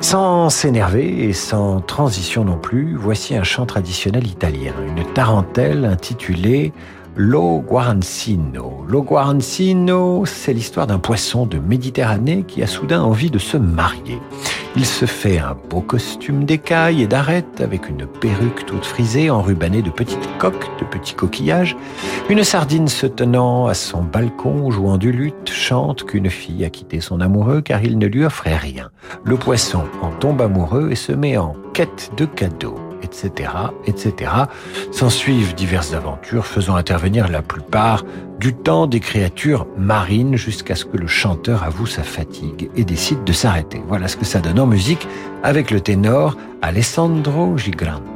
Sans 0.00 0.48
s'énerver 0.48 1.24
et 1.24 1.32
sans 1.32 1.80
transition 1.80 2.44
non 2.44 2.56
plus, 2.56 2.94
voici 2.94 3.34
un 3.34 3.42
chant 3.42 3.66
traditionnel 3.66 4.28
italien, 4.28 4.74
une 4.96 5.02
tarentelle 5.12 5.84
intitulée 5.84 6.72
Lo 7.18 7.60
Guarancino. 7.60 8.84
Lo 8.86 9.02
Guarancino, 9.02 10.26
c'est 10.26 10.52
l'histoire 10.52 10.86
d'un 10.86 10.98
poisson 10.98 11.46
de 11.46 11.56
Méditerranée 11.56 12.44
qui 12.46 12.62
a 12.62 12.66
soudain 12.66 13.00
envie 13.00 13.30
de 13.30 13.38
se 13.38 13.56
marier. 13.56 14.20
Il 14.76 14.84
se 14.84 15.06
fait 15.06 15.38
un 15.38 15.56
beau 15.70 15.80
costume 15.80 16.44
d'écaille 16.44 17.00
et 17.00 17.06
d'arête 17.06 17.62
avec 17.62 17.88
une 17.88 18.06
perruque 18.06 18.66
toute 18.66 18.84
frisée 18.84 19.30
enrubannée 19.30 19.80
de 19.80 19.88
petites 19.88 20.28
coques, 20.36 20.68
de 20.78 20.84
petits 20.84 21.14
coquillages. 21.14 21.74
Une 22.28 22.44
sardine 22.44 22.88
se 22.88 23.06
tenant 23.06 23.66
à 23.66 23.72
son 23.72 24.02
balcon 24.02 24.70
jouant 24.70 24.98
du 24.98 25.10
luth 25.10 25.50
chante 25.50 26.04
qu'une 26.04 26.28
fille 26.28 26.66
a 26.66 26.70
quitté 26.70 27.00
son 27.00 27.22
amoureux 27.22 27.62
car 27.62 27.82
il 27.82 27.96
ne 27.96 28.06
lui 28.06 28.26
offrait 28.26 28.58
rien. 28.58 28.90
Le 29.24 29.38
poisson 29.38 29.84
en 30.02 30.10
tombe 30.10 30.42
amoureux 30.42 30.90
et 30.90 30.96
se 30.96 31.12
met 31.12 31.38
en 31.38 31.56
quête 31.72 32.10
de 32.18 32.26
cadeaux 32.26 32.76
etc., 33.02 33.50
etc. 33.86 34.30
S'ensuivent 34.92 35.54
diverses 35.54 35.92
aventures 35.92 36.46
faisant 36.46 36.76
intervenir 36.76 37.28
la 37.28 37.42
plupart 37.42 38.04
du 38.38 38.54
temps 38.54 38.86
des 38.86 39.00
créatures 39.00 39.66
marines 39.78 40.36
jusqu'à 40.36 40.74
ce 40.74 40.84
que 40.84 40.96
le 40.96 41.06
chanteur 41.06 41.62
avoue 41.64 41.86
sa 41.86 42.02
fatigue 42.02 42.70
et 42.76 42.84
décide 42.84 43.24
de 43.24 43.32
s'arrêter. 43.32 43.82
Voilà 43.88 44.08
ce 44.08 44.16
que 44.16 44.24
ça 44.24 44.40
donne 44.40 44.60
en 44.60 44.66
musique 44.66 45.06
avec 45.42 45.70
le 45.70 45.80
ténor 45.80 46.36
Alessandro 46.62 47.56
Gigrande. 47.56 48.15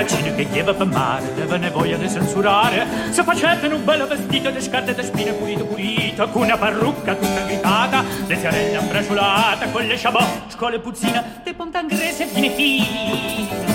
Guarracino 0.00 0.34
che 0.34 0.48
chieva 0.48 0.72
per 0.72 0.86
mare 0.86 1.34
deve 1.34 1.58
ne 1.58 1.70
voglia 1.70 1.96
di 1.96 2.08
censurare. 2.08 2.86
Se 3.10 3.22
facete 3.22 3.66
un 3.66 3.84
bello 3.84 4.06
vestito 4.06 4.50
di 4.50 4.60
scarpe 4.60 4.94
di 4.94 5.02
spine 5.02 5.32
pulito 5.32 5.64
pulito 5.64 6.28
con 6.28 6.42
una 6.42 6.56
parrucca 6.56 7.14
tutta 7.14 7.40
gritata 7.42 8.02
le 8.26 8.36
fiorelle 8.36 8.76
ambracciolate 8.76 9.70
con 9.70 9.82
le 9.84 9.96
chabot 9.96 10.50
scuole 10.50 10.78
puzzine 10.78 11.40
de 11.44 11.54
pontangrese 11.54 12.26
fine 12.26 12.50
fine 12.50 13.69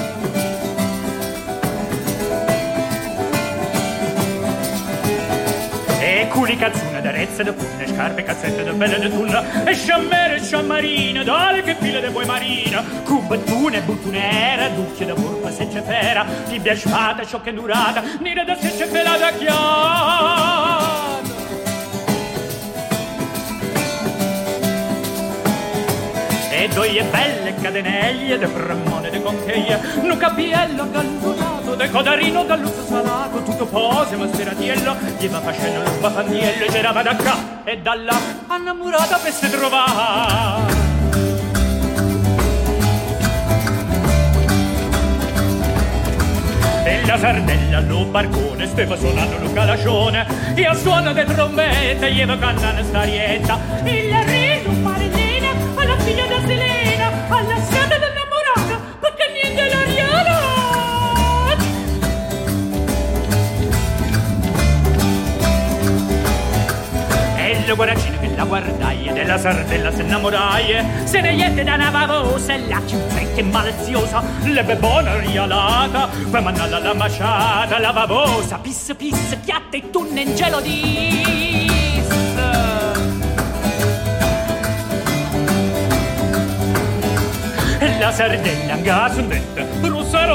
culi 6.36 6.58
cazzuna 6.58 7.00
d'arezza 7.00 7.44
de 7.44 7.54
punne, 7.54 7.88
scarpe 7.88 8.24
cazzette 8.24 8.64
de 8.64 8.72
belle 8.72 9.00
de 9.00 9.10
tunna, 9.10 9.64
e 9.64 9.74
sciammere 9.74 10.42
sciammarina, 10.42 11.24
dale 11.24 11.64
che 11.64 11.76
file 11.80 12.02
de 12.02 12.10
poi 12.10 12.26
marina, 12.26 12.84
cubettune, 13.06 13.80
buttunera, 13.80 14.68
ducchio 14.68 15.06
da 15.06 15.14
burpa 15.14 15.50
secce 15.50 15.82
fera, 15.82 16.26
tibia 16.50 16.76
spada, 16.76 17.24
sciocca 17.24 17.52
durata, 17.52 18.04
nera 18.20 18.44
da 18.44 18.56
secce 18.60 18.86
pelata 18.88 19.32
chiara. 19.32 20.94
e 26.58 26.68
doie 26.70 27.04
belle 27.04 27.54
cadenelle 27.62 28.38
de 28.38 28.48
bremmone 28.48 29.10
de 29.10 29.22
concheia 29.22 29.78
nu 30.02 30.16
capiello 30.18 30.88
gallunato 31.66 31.76
de 31.76 31.90
codarino 31.90 32.44
dall'uso 32.44 32.86
salato 32.86 33.42
tutto 33.44 33.66
pose 33.66 34.16
ma 34.16 34.28
speratiello 34.28 34.96
va 35.30 35.42
facendo 35.42 35.82
lo 35.82 35.90
sbafandiello 35.90 36.66
e 36.66 36.70
girava 36.70 37.02
da 37.02 37.16
qua 37.16 37.64
e 37.64 37.80
da 37.80 37.96
là 37.96 38.18
innamorata 38.56 39.18
per 39.18 39.32
se 39.32 39.50
trovare 39.50 40.84
Della 46.84 47.18
sardella 47.18 47.80
lo 47.80 48.06
barcone 48.06 48.68
steva 48.68 48.96
suonando 48.96 49.40
lo 49.40 49.52
calacione 49.52 50.54
e 50.54 50.66
a 50.66 50.74
suono 50.76 51.14
de 51.14 51.24
trombette 51.26 52.14
gli 52.14 52.24
va 52.26 52.38
cantando 52.38 52.84
starietta 52.84 53.60
guaracino 67.76 68.20
che 68.20 68.34
la 68.36 68.44
guardai 68.46 69.08
e 69.08 69.14
della 69.14 69.38
sardella 69.38 69.92
se 69.92 70.02
innamorai 70.02 70.86
se 71.04 71.22
ne 71.22 71.34
iette 71.34 71.64
da 71.64 71.76
una 71.76 71.92
bavosa 71.92 72.54
e 72.54 72.68
la 72.68 72.82
più 72.86 72.98
frecca 73.08 73.44
maliziosa 73.44 74.24
le 74.44 74.64
bebona 74.64 75.20
rialata 75.20 76.10
per 76.32 76.42
mandarla 76.42 76.78
alla 76.78 76.94
masciata 76.94 77.78
la 77.80 77.94
bavosa 77.94 78.58
pisse 78.58 78.96
pisse 78.96 79.40
chiatta 79.44 79.78
e 79.78 79.90
tunne 79.90 80.22
in 80.22 80.36
gelo 80.36 80.62
di 80.62 81.74
la 88.00 88.12
sardella 88.12 88.74
angasondetta 88.74 89.62
rossa 89.62 89.65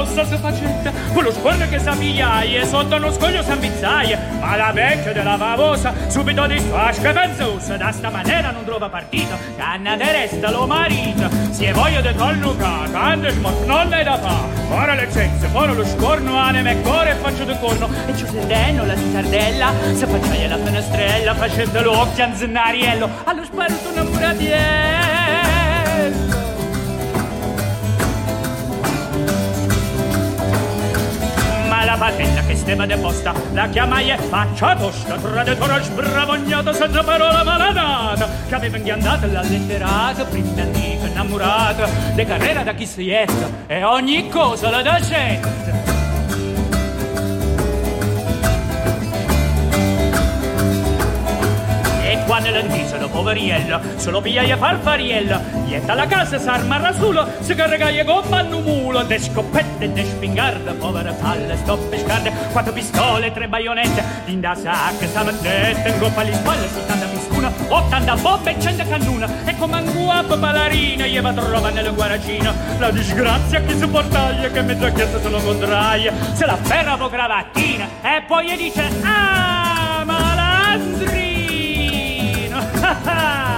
rossa 0.01 0.25
si 0.25 0.37
facetta 0.37 0.93
con 1.13 1.23
lo 1.23 1.33
scorno 1.33 1.69
che 1.69 1.79
s'avviaia 1.79 2.65
sotto 2.65 2.97
uno 2.97 3.13
scoglio 3.13 3.43
s'ambizzaia 3.43 4.19
ma 4.41 4.57
la 4.57 4.73
vecchia 4.73 5.13
della 5.13 5.37
bavosa 5.37 5.93
subito 6.09 6.47
disfasca 6.47 7.13
canzosa 7.13 7.77
da 7.77 7.93
sta 7.93 8.09
maniera 8.09 8.51
non 8.51 8.65
trova 8.65 8.89
partito. 8.89 9.37
Canna 9.57 9.97
de 9.97 10.13
resta 10.13 10.51
lo 10.51 10.67
marito 10.67 11.29
si 11.51 11.65
è 11.65 11.73
voglia 11.73 12.01
di 12.01 12.15
collucare 12.15 12.91
quando 12.91 13.29
smort 13.31 13.67
non 13.67 13.89
ne 13.89 14.03
da 14.03 14.19
fa. 14.19 14.59
Ora 14.71 14.95
le 14.95 15.09
cenze 15.13 15.49
ora 15.53 15.73
lo 15.73 15.85
scorno 15.85 16.37
anime 16.37 16.73
e 16.73 16.81
cuore 16.81 17.11
e 17.11 17.15
faccio 17.17 17.45
di 17.45 17.57
corno. 17.59 17.89
E 18.07 18.13
il 18.13 18.47
deno 18.47 18.87
la 18.87 18.95
sardella 19.13 19.73
se 19.95 20.07
facciaia 20.07 20.49
la 20.49 20.59
finestrella 20.59 21.35
facendo 21.35 21.83
l'occhio 21.83 22.25
anzinariello 22.25 23.09
allo 23.25 23.45
sparuto 23.45 23.91
una 23.91 24.03
muradiello 24.05 25.10
patella 32.01 32.41
che 32.47 32.57
steva 32.57 32.87
deposta 32.87 33.35
la 33.53 33.69
chiamai 33.69 34.11
e 34.11 34.17
faccia 34.17 34.75
tosta 34.75 35.17
traditore 35.17 35.83
sbravognato 35.83 36.73
senza 36.73 37.05
parola 37.05 37.45
maladata 37.45 38.27
che 38.49 38.55
aveva 38.55 38.79
inghiandata 38.79 39.27
la 39.27 39.43
letterata 39.43 40.25
prima 40.25 40.63
antica 40.63 41.07
innamorata 41.07 41.87
de 42.15 42.25
carriera 42.25 42.63
da 42.63 42.73
chi 42.73 42.87
si 42.87 43.11
è 43.11 43.27
e 43.67 43.85
ogni 43.85 44.31
cosa 44.31 44.71
la 44.71 44.81
da 44.81 45.90
gente 52.31 52.33
E 52.33 52.33
qua 52.33 52.39
nell'antisolo, 52.39 53.09
poveriello, 53.09 53.81
solo 53.97 54.21
pigliaia 54.21 54.57
farfariello, 54.57 55.41
ietta 55.67 55.95
la 55.95 56.07
casa 56.07 56.39
s'arma 56.39 56.77
a 56.77 56.79
rasulo, 56.79 57.27
si 57.41 57.57
carregaia 57.57 58.05
con 58.05 58.23
panno 58.29 58.61
mulo, 58.61 59.03
de 59.03 59.19
scoppette, 59.19 59.93
de 59.93 60.05
spingarda, 60.05 60.73
povera 60.75 61.13
palla, 61.13 61.57
stoppe 61.57 61.99
scarde, 61.99 62.33
quattro 62.53 62.73
pistole, 62.73 63.33
tre 63.33 63.49
baionette, 63.49 64.05
in 64.27 64.41
da 64.41 64.55
sacca, 64.55 65.09
samandette, 65.09 65.89
in 65.89 65.99
coppa 65.99 66.21
alle 66.21 66.35
spalle, 66.35 66.69
settanta 66.69 67.07
piscuna, 67.07 67.53
ottanta 67.69 68.15
bombe 68.15 68.57
e 68.57 68.61
cento 68.61 68.85
cannuna, 68.89 69.45
e 69.45 69.57
come 69.57 69.81
un 69.81 69.93
guapo 69.93 70.37
ballerina, 70.37 71.07
gli 71.07 71.21
va 71.21 71.33
trova 71.33 71.71
nella 71.71 71.91
guaragina, 71.91 72.55
la 72.79 72.91
disgrazia 72.93 73.61
che 73.61 73.77
sopportaglia, 73.77 74.51
che 74.51 74.63
mezza 74.63 74.89
chiesa 74.91 75.21
se 75.21 75.29
lo 75.29 75.41
contraia, 75.41 76.13
se 76.35 76.47
la 76.47 76.57
ferra 76.57 76.97
po' 76.97 77.09
cravattina, 77.09 77.89
e 78.03 78.23
poi 78.25 78.47
gli 78.47 78.57
dice, 78.57 78.89
ah, 79.03 80.05
malandrino, 80.05 81.20
Hahaha! 82.91 83.41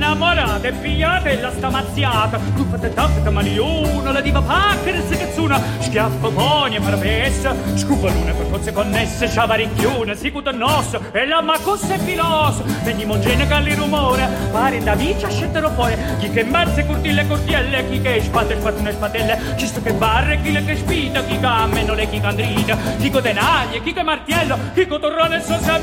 innamorata 0.00 0.66
e 0.66 0.72
pigliata 0.72 1.28
e 1.28 1.38
la 1.38 1.50
sta 1.50 1.68
mazziata. 1.68 2.38
Tu 2.56 2.64
fate 2.70 2.92
tappeta 2.94 3.28
maliona 3.28 4.12
la 4.12 4.22
diva 4.22 4.40
pacchera 4.40 4.98
se 5.06 5.18
cazzuna 5.18 5.60
schiaffo 5.78 6.30
poni 6.30 6.76
e 6.76 6.80
parapessa 6.80 7.54
scupalune 7.74 8.32
per 8.32 8.50
cose 8.50 8.72
connesse 8.72 9.28
sciavaricchione 9.28 10.16
si 10.16 10.30
cuta 10.32 10.52
nosso 10.52 11.00
e 11.12 11.26
la 11.26 11.42
macossa 11.42 11.94
è 11.94 11.98
filoso 11.98 12.64
venimo 12.82 13.18
gene 13.18 13.46
calli 13.46 13.74
rumore 13.74 14.26
pare 14.50 14.82
da 14.82 14.94
vicia 14.94 15.28
scettero 15.28 15.68
fuori. 15.70 15.94
Chi 16.18 16.30
che 16.30 16.44
marze 16.44 16.86
curtille 16.86 17.26
curtielle 17.26 17.88
chi 17.90 18.00
che 18.00 18.22
spate 18.22 18.56
spatune 18.58 18.92
spatelle. 18.92 19.38
Chi 19.56 19.66
sto 19.66 19.82
che 19.82 19.92
barre 19.92 20.40
chi 20.40 20.50
le 20.50 20.64
che 20.64 20.76
spita 20.76 21.22
chi 21.24 21.38
cammeno 21.38 21.92
le 21.92 22.08
chi 22.08 22.20
candrita 22.20 22.76
chi 22.98 23.10
co 23.10 23.20
denaglie 23.20 23.82
chi 23.82 23.92
che 23.92 24.02
martiello 24.02 24.56
chi 24.72 24.86
co 24.86 24.98
torrone 24.98 25.36
e 25.36 25.40
sosa 25.42 25.78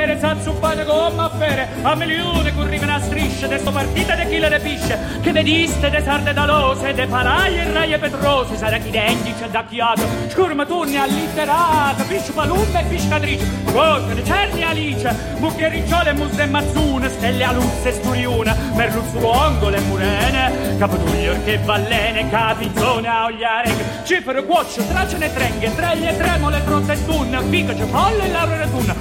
marito 0.00 0.06
e 0.06 0.06
mugliere, 0.06 0.18
s'azzuppane 0.18 0.84
come 0.84 1.22
affare, 1.22 1.68
a 1.82 1.94
milione 1.94 2.54
currivano 2.54 2.94
a 2.94 3.00
strisce, 3.00 3.48
de 3.48 3.58
sto 3.58 3.70
partita 3.70 4.14
de 4.14 4.28
chi 4.28 4.38
le 4.38 4.48
repisce, 4.48 4.98
che 5.20 5.32
vediste 5.32 5.90
de 5.90 6.02
sarde 6.02 6.32
dalose, 6.32 6.94
de 6.94 7.06
paraie 7.06 7.62
e 7.62 7.72
raie 7.72 7.98
petrose, 7.98 8.56
sarà 8.56 8.78
chi 8.78 8.90
dendice 8.90 9.48
da 9.50 9.64
chiato, 9.64 10.02
scurmaturni 10.28 10.96
allitterato, 10.96 12.04
piscio 12.04 12.32
palumba 12.32 12.80
e 12.80 12.84
piscatrice, 12.84 13.46
corte 13.72 14.14
de 14.14 14.24
cerni 14.24 14.62
alice, 14.62 15.14
mucchiericciole 15.38 16.10
e 16.10 16.12
musse 16.12 16.42
e 16.42 16.46
mazzune, 16.46 17.08
stelle 17.08 17.44
a 17.44 17.52
luzze 17.52 17.88
e 17.88 17.92
sturiuna, 17.92 18.56
merluzzuongole 18.74 19.76
e 19.76 19.80
murene, 19.80 20.76
capotuglio 20.78 21.34
che 21.44 21.58
vallene, 21.58 22.28
capizzone 22.28 23.08
a 23.08 23.24
ogliare, 23.26 23.72
cifero, 24.04 24.44
cuoccio, 24.44 24.82
tracene 24.86 25.26
e 25.26 25.32
trenghe, 25.32 25.74
treglie, 25.74 26.16
tremole, 26.16 26.60
frotte 26.60 26.92
e 26.92 27.04
tunna, 27.04 27.40
ficace, 27.42 27.84
folle 27.84 28.24
e 28.24 28.30
lauro 28.30 28.60
e 28.60 28.70
tunna, 28.70 28.94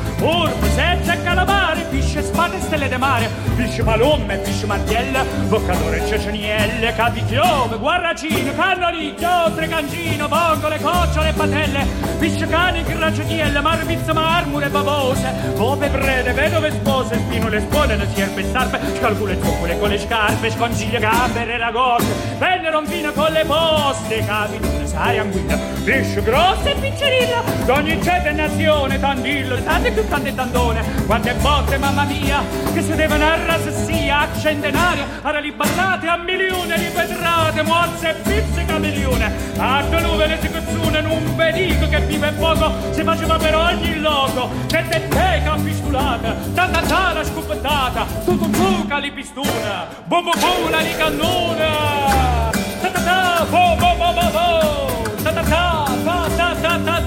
seccia 0.89 1.13
e 1.13 1.23
calamare, 1.23 1.81
pisce, 1.89 2.23
spade 2.23 2.57
e 2.57 2.61
stelle 2.61 2.89
de 2.89 2.97
mare, 2.97 3.29
pisce 3.55 3.83
palumme, 3.83 4.37
pisce 4.37 4.65
martiella, 4.65 5.23
boccatore 5.47 6.03
e 6.03 6.07
cecenielle, 6.07 6.93
capichiove, 6.95 7.77
guarracino, 7.77 8.53
cannolicchio, 8.55 9.51
trecancino, 9.53 10.27
vongole, 10.27 10.79
cocciole 10.79 11.29
e 11.29 11.33
patelle, 11.33 11.85
pisce 12.17 12.47
cani, 12.47 12.83
gracetielle, 12.83 13.61
marvizze, 13.61 14.13
marmure, 14.13 14.69
babose, 14.69 15.31
pope, 15.55 15.89
prede, 15.89 16.31
vedove, 16.33 16.71
spose, 16.71 17.15
spino, 17.15 17.49
le 17.49 17.59
spone, 17.59 17.95
le 17.95 18.07
sierpe, 18.13 18.49
sarpe, 18.51 18.79
scalcule, 18.97 19.37
zuccole 19.41 19.77
con 19.77 19.89
le 19.89 19.99
scarpe, 19.99 20.49
sconsiglie, 20.49 20.99
gambere, 20.99 21.57
ragozze, 21.57 22.07
vennero 22.39 22.79
un 22.79 22.85
vino 22.85 23.11
con 23.11 23.31
le 23.31 23.45
poste, 23.45 24.25
capitone, 24.25 24.87
sai, 24.87 25.19
anguilla, 25.19 25.57
pisce 25.83 26.23
grossa 26.23 26.69
e 26.69 26.75
piccerilla, 26.75 27.43
d'ogni 27.65 28.01
cete 28.01 28.31
nazione, 28.31 28.99
tandillo, 28.99 29.61
tante 29.63 29.91
più 29.91 30.07
tante 30.07 30.33
tandone, 30.33 30.78
quante 31.05 31.33
botte, 31.35 31.77
mamma 31.77 32.03
mia, 32.03 32.43
che 32.73 32.81
sedevano 32.81 33.25
a 33.25 33.45
rasessia, 33.45 34.19
a 34.19 34.27
centenaria, 34.39 35.05
a 35.21 35.31
raliballate, 35.31 36.07
a 36.07 36.17
milione 36.17 36.77
di 36.77 36.85
pedrate, 36.93 37.61
mozze 37.63 38.09
e 38.09 38.13
pizze 38.13 38.65
camelione, 38.65 39.31
a 39.57 39.81
nuove 39.81 40.27
le 40.27 40.37
sicazzune, 40.41 41.01
non 41.01 41.35
vedico 41.35 41.87
che 41.87 41.99
vive 42.01 42.31
poco, 42.33 42.71
si 42.91 43.03
faceva 43.03 43.37
per 43.37 43.55
ogni 43.55 43.99
loco, 43.99 44.49
che 44.67 44.85
te 44.89 45.07
teca 45.07 45.55
pistolata, 45.63 46.35
tanta 46.53 46.81
tana 46.81 47.23
scopettata, 47.23 48.05
tutto 48.25 48.47
buca 48.47 48.97
li 48.97 49.11
pistuna, 49.11 49.87
bum 50.05 50.23
bum 50.23 50.39
bum 50.39 50.69
la 50.69 50.81
di 50.81 50.95
cannona, 50.95 52.49
ta 52.81 52.89
ta 52.89 53.01
ta, 53.01 53.45
bo 53.49 53.75
bo 53.77 53.95
bo 53.97 54.13
bo, 54.13 55.03
ta 55.23 55.31
ta 55.31 55.41
ta, 55.43 55.85
ta 56.03 56.29
ta 56.35 56.55
ta 56.61 56.79
ta 56.83 56.98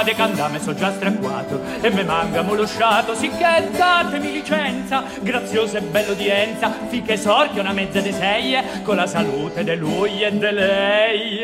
fate 0.00 0.14
candame 0.14 0.58
so 0.58 0.74
già 0.74 0.90
stracquato 0.92 1.60
e 1.82 1.90
me 1.90 2.02
manca 2.04 2.40
molosciato 2.42 3.14
sicché 3.14 3.68
datemi 3.76 4.32
licenza 4.32 5.04
graziosa 5.20 5.76
e 5.78 5.82
bella 5.82 6.12
udienza 6.12 6.72
fiche 6.88 7.18
sorche 7.18 7.60
una 7.60 7.72
mezza 7.72 8.00
de 8.00 8.12
seie 8.12 8.64
con 8.82 8.96
la 8.96 9.06
salute 9.06 9.62
de 9.62 9.74
lui 9.76 10.22
e 10.22 10.32
de 10.32 10.50
lei. 10.52 11.40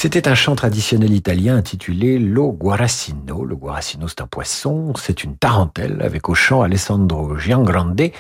C'était 0.01 0.29
un 0.29 0.37
chant 0.37 0.55
traditionnel 0.55 1.13
italien 1.13 1.57
intitulé 1.57 2.21
Lo 2.21 2.53
Guarasino. 2.53 3.45
Le 3.45 3.57
Guarasino, 3.57 4.07
c'est 4.07 4.21
un 4.21 4.29
poisson, 4.29 4.93
c'est 4.95 5.25
une 5.25 5.37
tarentelle 5.37 6.01
avec 6.05 6.29
au 6.29 6.35
chant 6.35 6.63
Alessandro 6.63 7.37
Giangrande 7.37 8.13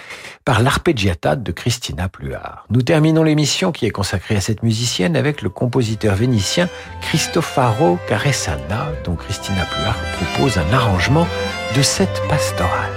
par 0.44 0.60
l'arpeggiata 0.60 1.36
de 1.36 1.52
Christina 1.52 2.08
Pluart. 2.08 2.66
Nous 2.70 2.82
terminons 2.82 3.22
l'émission 3.22 3.70
qui 3.70 3.86
est 3.86 3.90
consacrée 3.90 4.34
à 4.34 4.40
cette 4.40 4.64
musicienne 4.64 5.14
avec 5.14 5.40
le 5.40 5.50
compositeur 5.50 6.16
vénitien 6.16 6.68
Cristofaro 7.00 8.00
Caresana, 8.08 8.88
dont 9.04 9.14
Christina 9.14 9.64
Pluart 9.66 9.98
propose 10.20 10.58
un 10.58 10.72
arrangement 10.72 11.28
de 11.76 11.82
cette 11.82 12.20
pastorale. 12.28 12.90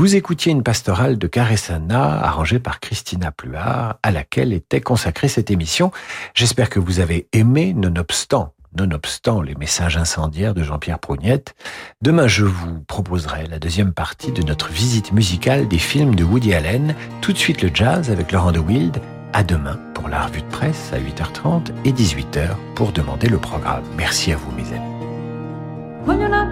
Vous 0.00 0.16
écoutiez 0.16 0.50
une 0.50 0.62
pastorale 0.62 1.18
de 1.18 1.26
Caressana 1.26 2.24
arrangée 2.24 2.58
par 2.58 2.80
Christina 2.80 3.30
Pluart, 3.32 3.98
à 4.02 4.10
laquelle 4.10 4.54
était 4.54 4.80
consacrée 4.80 5.28
cette 5.28 5.50
émission. 5.50 5.92
J'espère 6.32 6.70
que 6.70 6.80
vous 6.80 7.00
avez 7.00 7.28
aimé, 7.34 7.74
nonobstant, 7.74 8.54
nonobstant 8.78 9.42
les 9.42 9.54
messages 9.56 9.98
incendiaires 9.98 10.54
de 10.54 10.62
Jean-Pierre 10.62 11.00
Prougnette. 11.00 11.54
Demain, 12.00 12.28
je 12.28 12.46
vous 12.46 12.80
proposerai 12.88 13.46
la 13.46 13.58
deuxième 13.58 13.92
partie 13.92 14.32
de 14.32 14.42
notre 14.42 14.70
visite 14.70 15.12
musicale 15.12 15.68
des 15.68 15.76
films 15.76 16.14
de 16.14 16.24
Woody 16.24 16.54
Allen. 16.54 16.94
Tout 17.20 17.34
de 17.34 17.38
suite 17.38 17.60
le 17.60 17.68
jazz 17.70 18.10
avec 18.10 18.32
Laurent 18.32 18.52
de 18.52 18.58
Wild. 18.58 19.02
À 19.34 19.42
demain 19.42 19.78
pour 19.92 20.08
la 20.08 20.24
revue 20.24 20.40
de 20.40 20.48
presse 20.48 20.94
à 20.94 20.98
8h30 20.98 21.72
et 21.84 21.92
18h 21.92 22.56
pour 22.74 22.92
demander 22.92 23.28
le 23.28 23.36
programme. 23.36 23.84
Merci 23.98 24.32
à 24.32 24.36
vous, 24.36 24.50
mes 24.52 24.66
amis. 24.72 24.80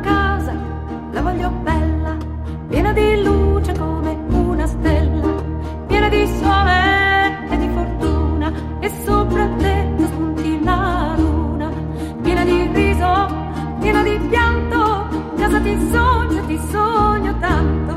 Casa, 0.04 0.52
la 1.14 1.22
piena 2.68 2.92
di 2.92 3.22
luce 3.22 3.72
come 3.72 4.16
una 4.28 4.66
stella, 4.66 5.42
piena 5.86 6.08
di 6.08 6.26
sole 6.26 7.48
e 7.50 7.56
di 7.56 7.68
fortuna, 7.68 8.52
e 8.80 8.90
sopra 9.04 9.48
te 9.56 9.86
spunti 10.04 10.62
la 10.62 11.14
luna, 11.16 11.70
piena 12.22 12.44
di 12.44 12.68
riso, 12.72 13.26
piena 13.80 14.02
di 14.02 14.18
pianto, 14.28 15.08
casa 15.36 15.60
ti 15.60 15.76
sogno, 15.90 16.46
ti 16.46 16.60
sogno 16.70 17.38
tanto. 17.38 17.96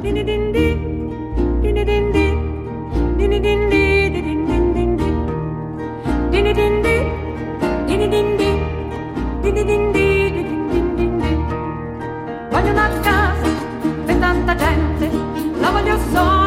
Dini 0.00 0.24
din 0.24 0.50
din, 0.52 1.60
dini 1.60 1.84
din 1.84 2.10
di, 2.10 2.26
dini 3.16 3.40
din 3.40 3.68
din, 3.68 4.12
din 4.12 4.44
din 4.46 4.72
din 4.72 4.96
din, 4.96 5.16
dini 6.30 6.52
din 6.52 6.82
di, 6.82 6.96
dini 7.86 8.08
din 8.08 8.36
din, 8.36 8.58
dini 9.42 9.64
din 9.64 9.92
di 9.92 10.30
din 10.32 10.58
din 10.70 10.96
din 10.96 11.18
di. 11.18 11.36
Voglio 12.50 12.72
una 12.72 12.88
casa 13.02 13.17
tanta 14.48 14.64
gente, 14.64 15.10
la 15.60 15.82
your 15.82 15.98
song. 16.12 16.37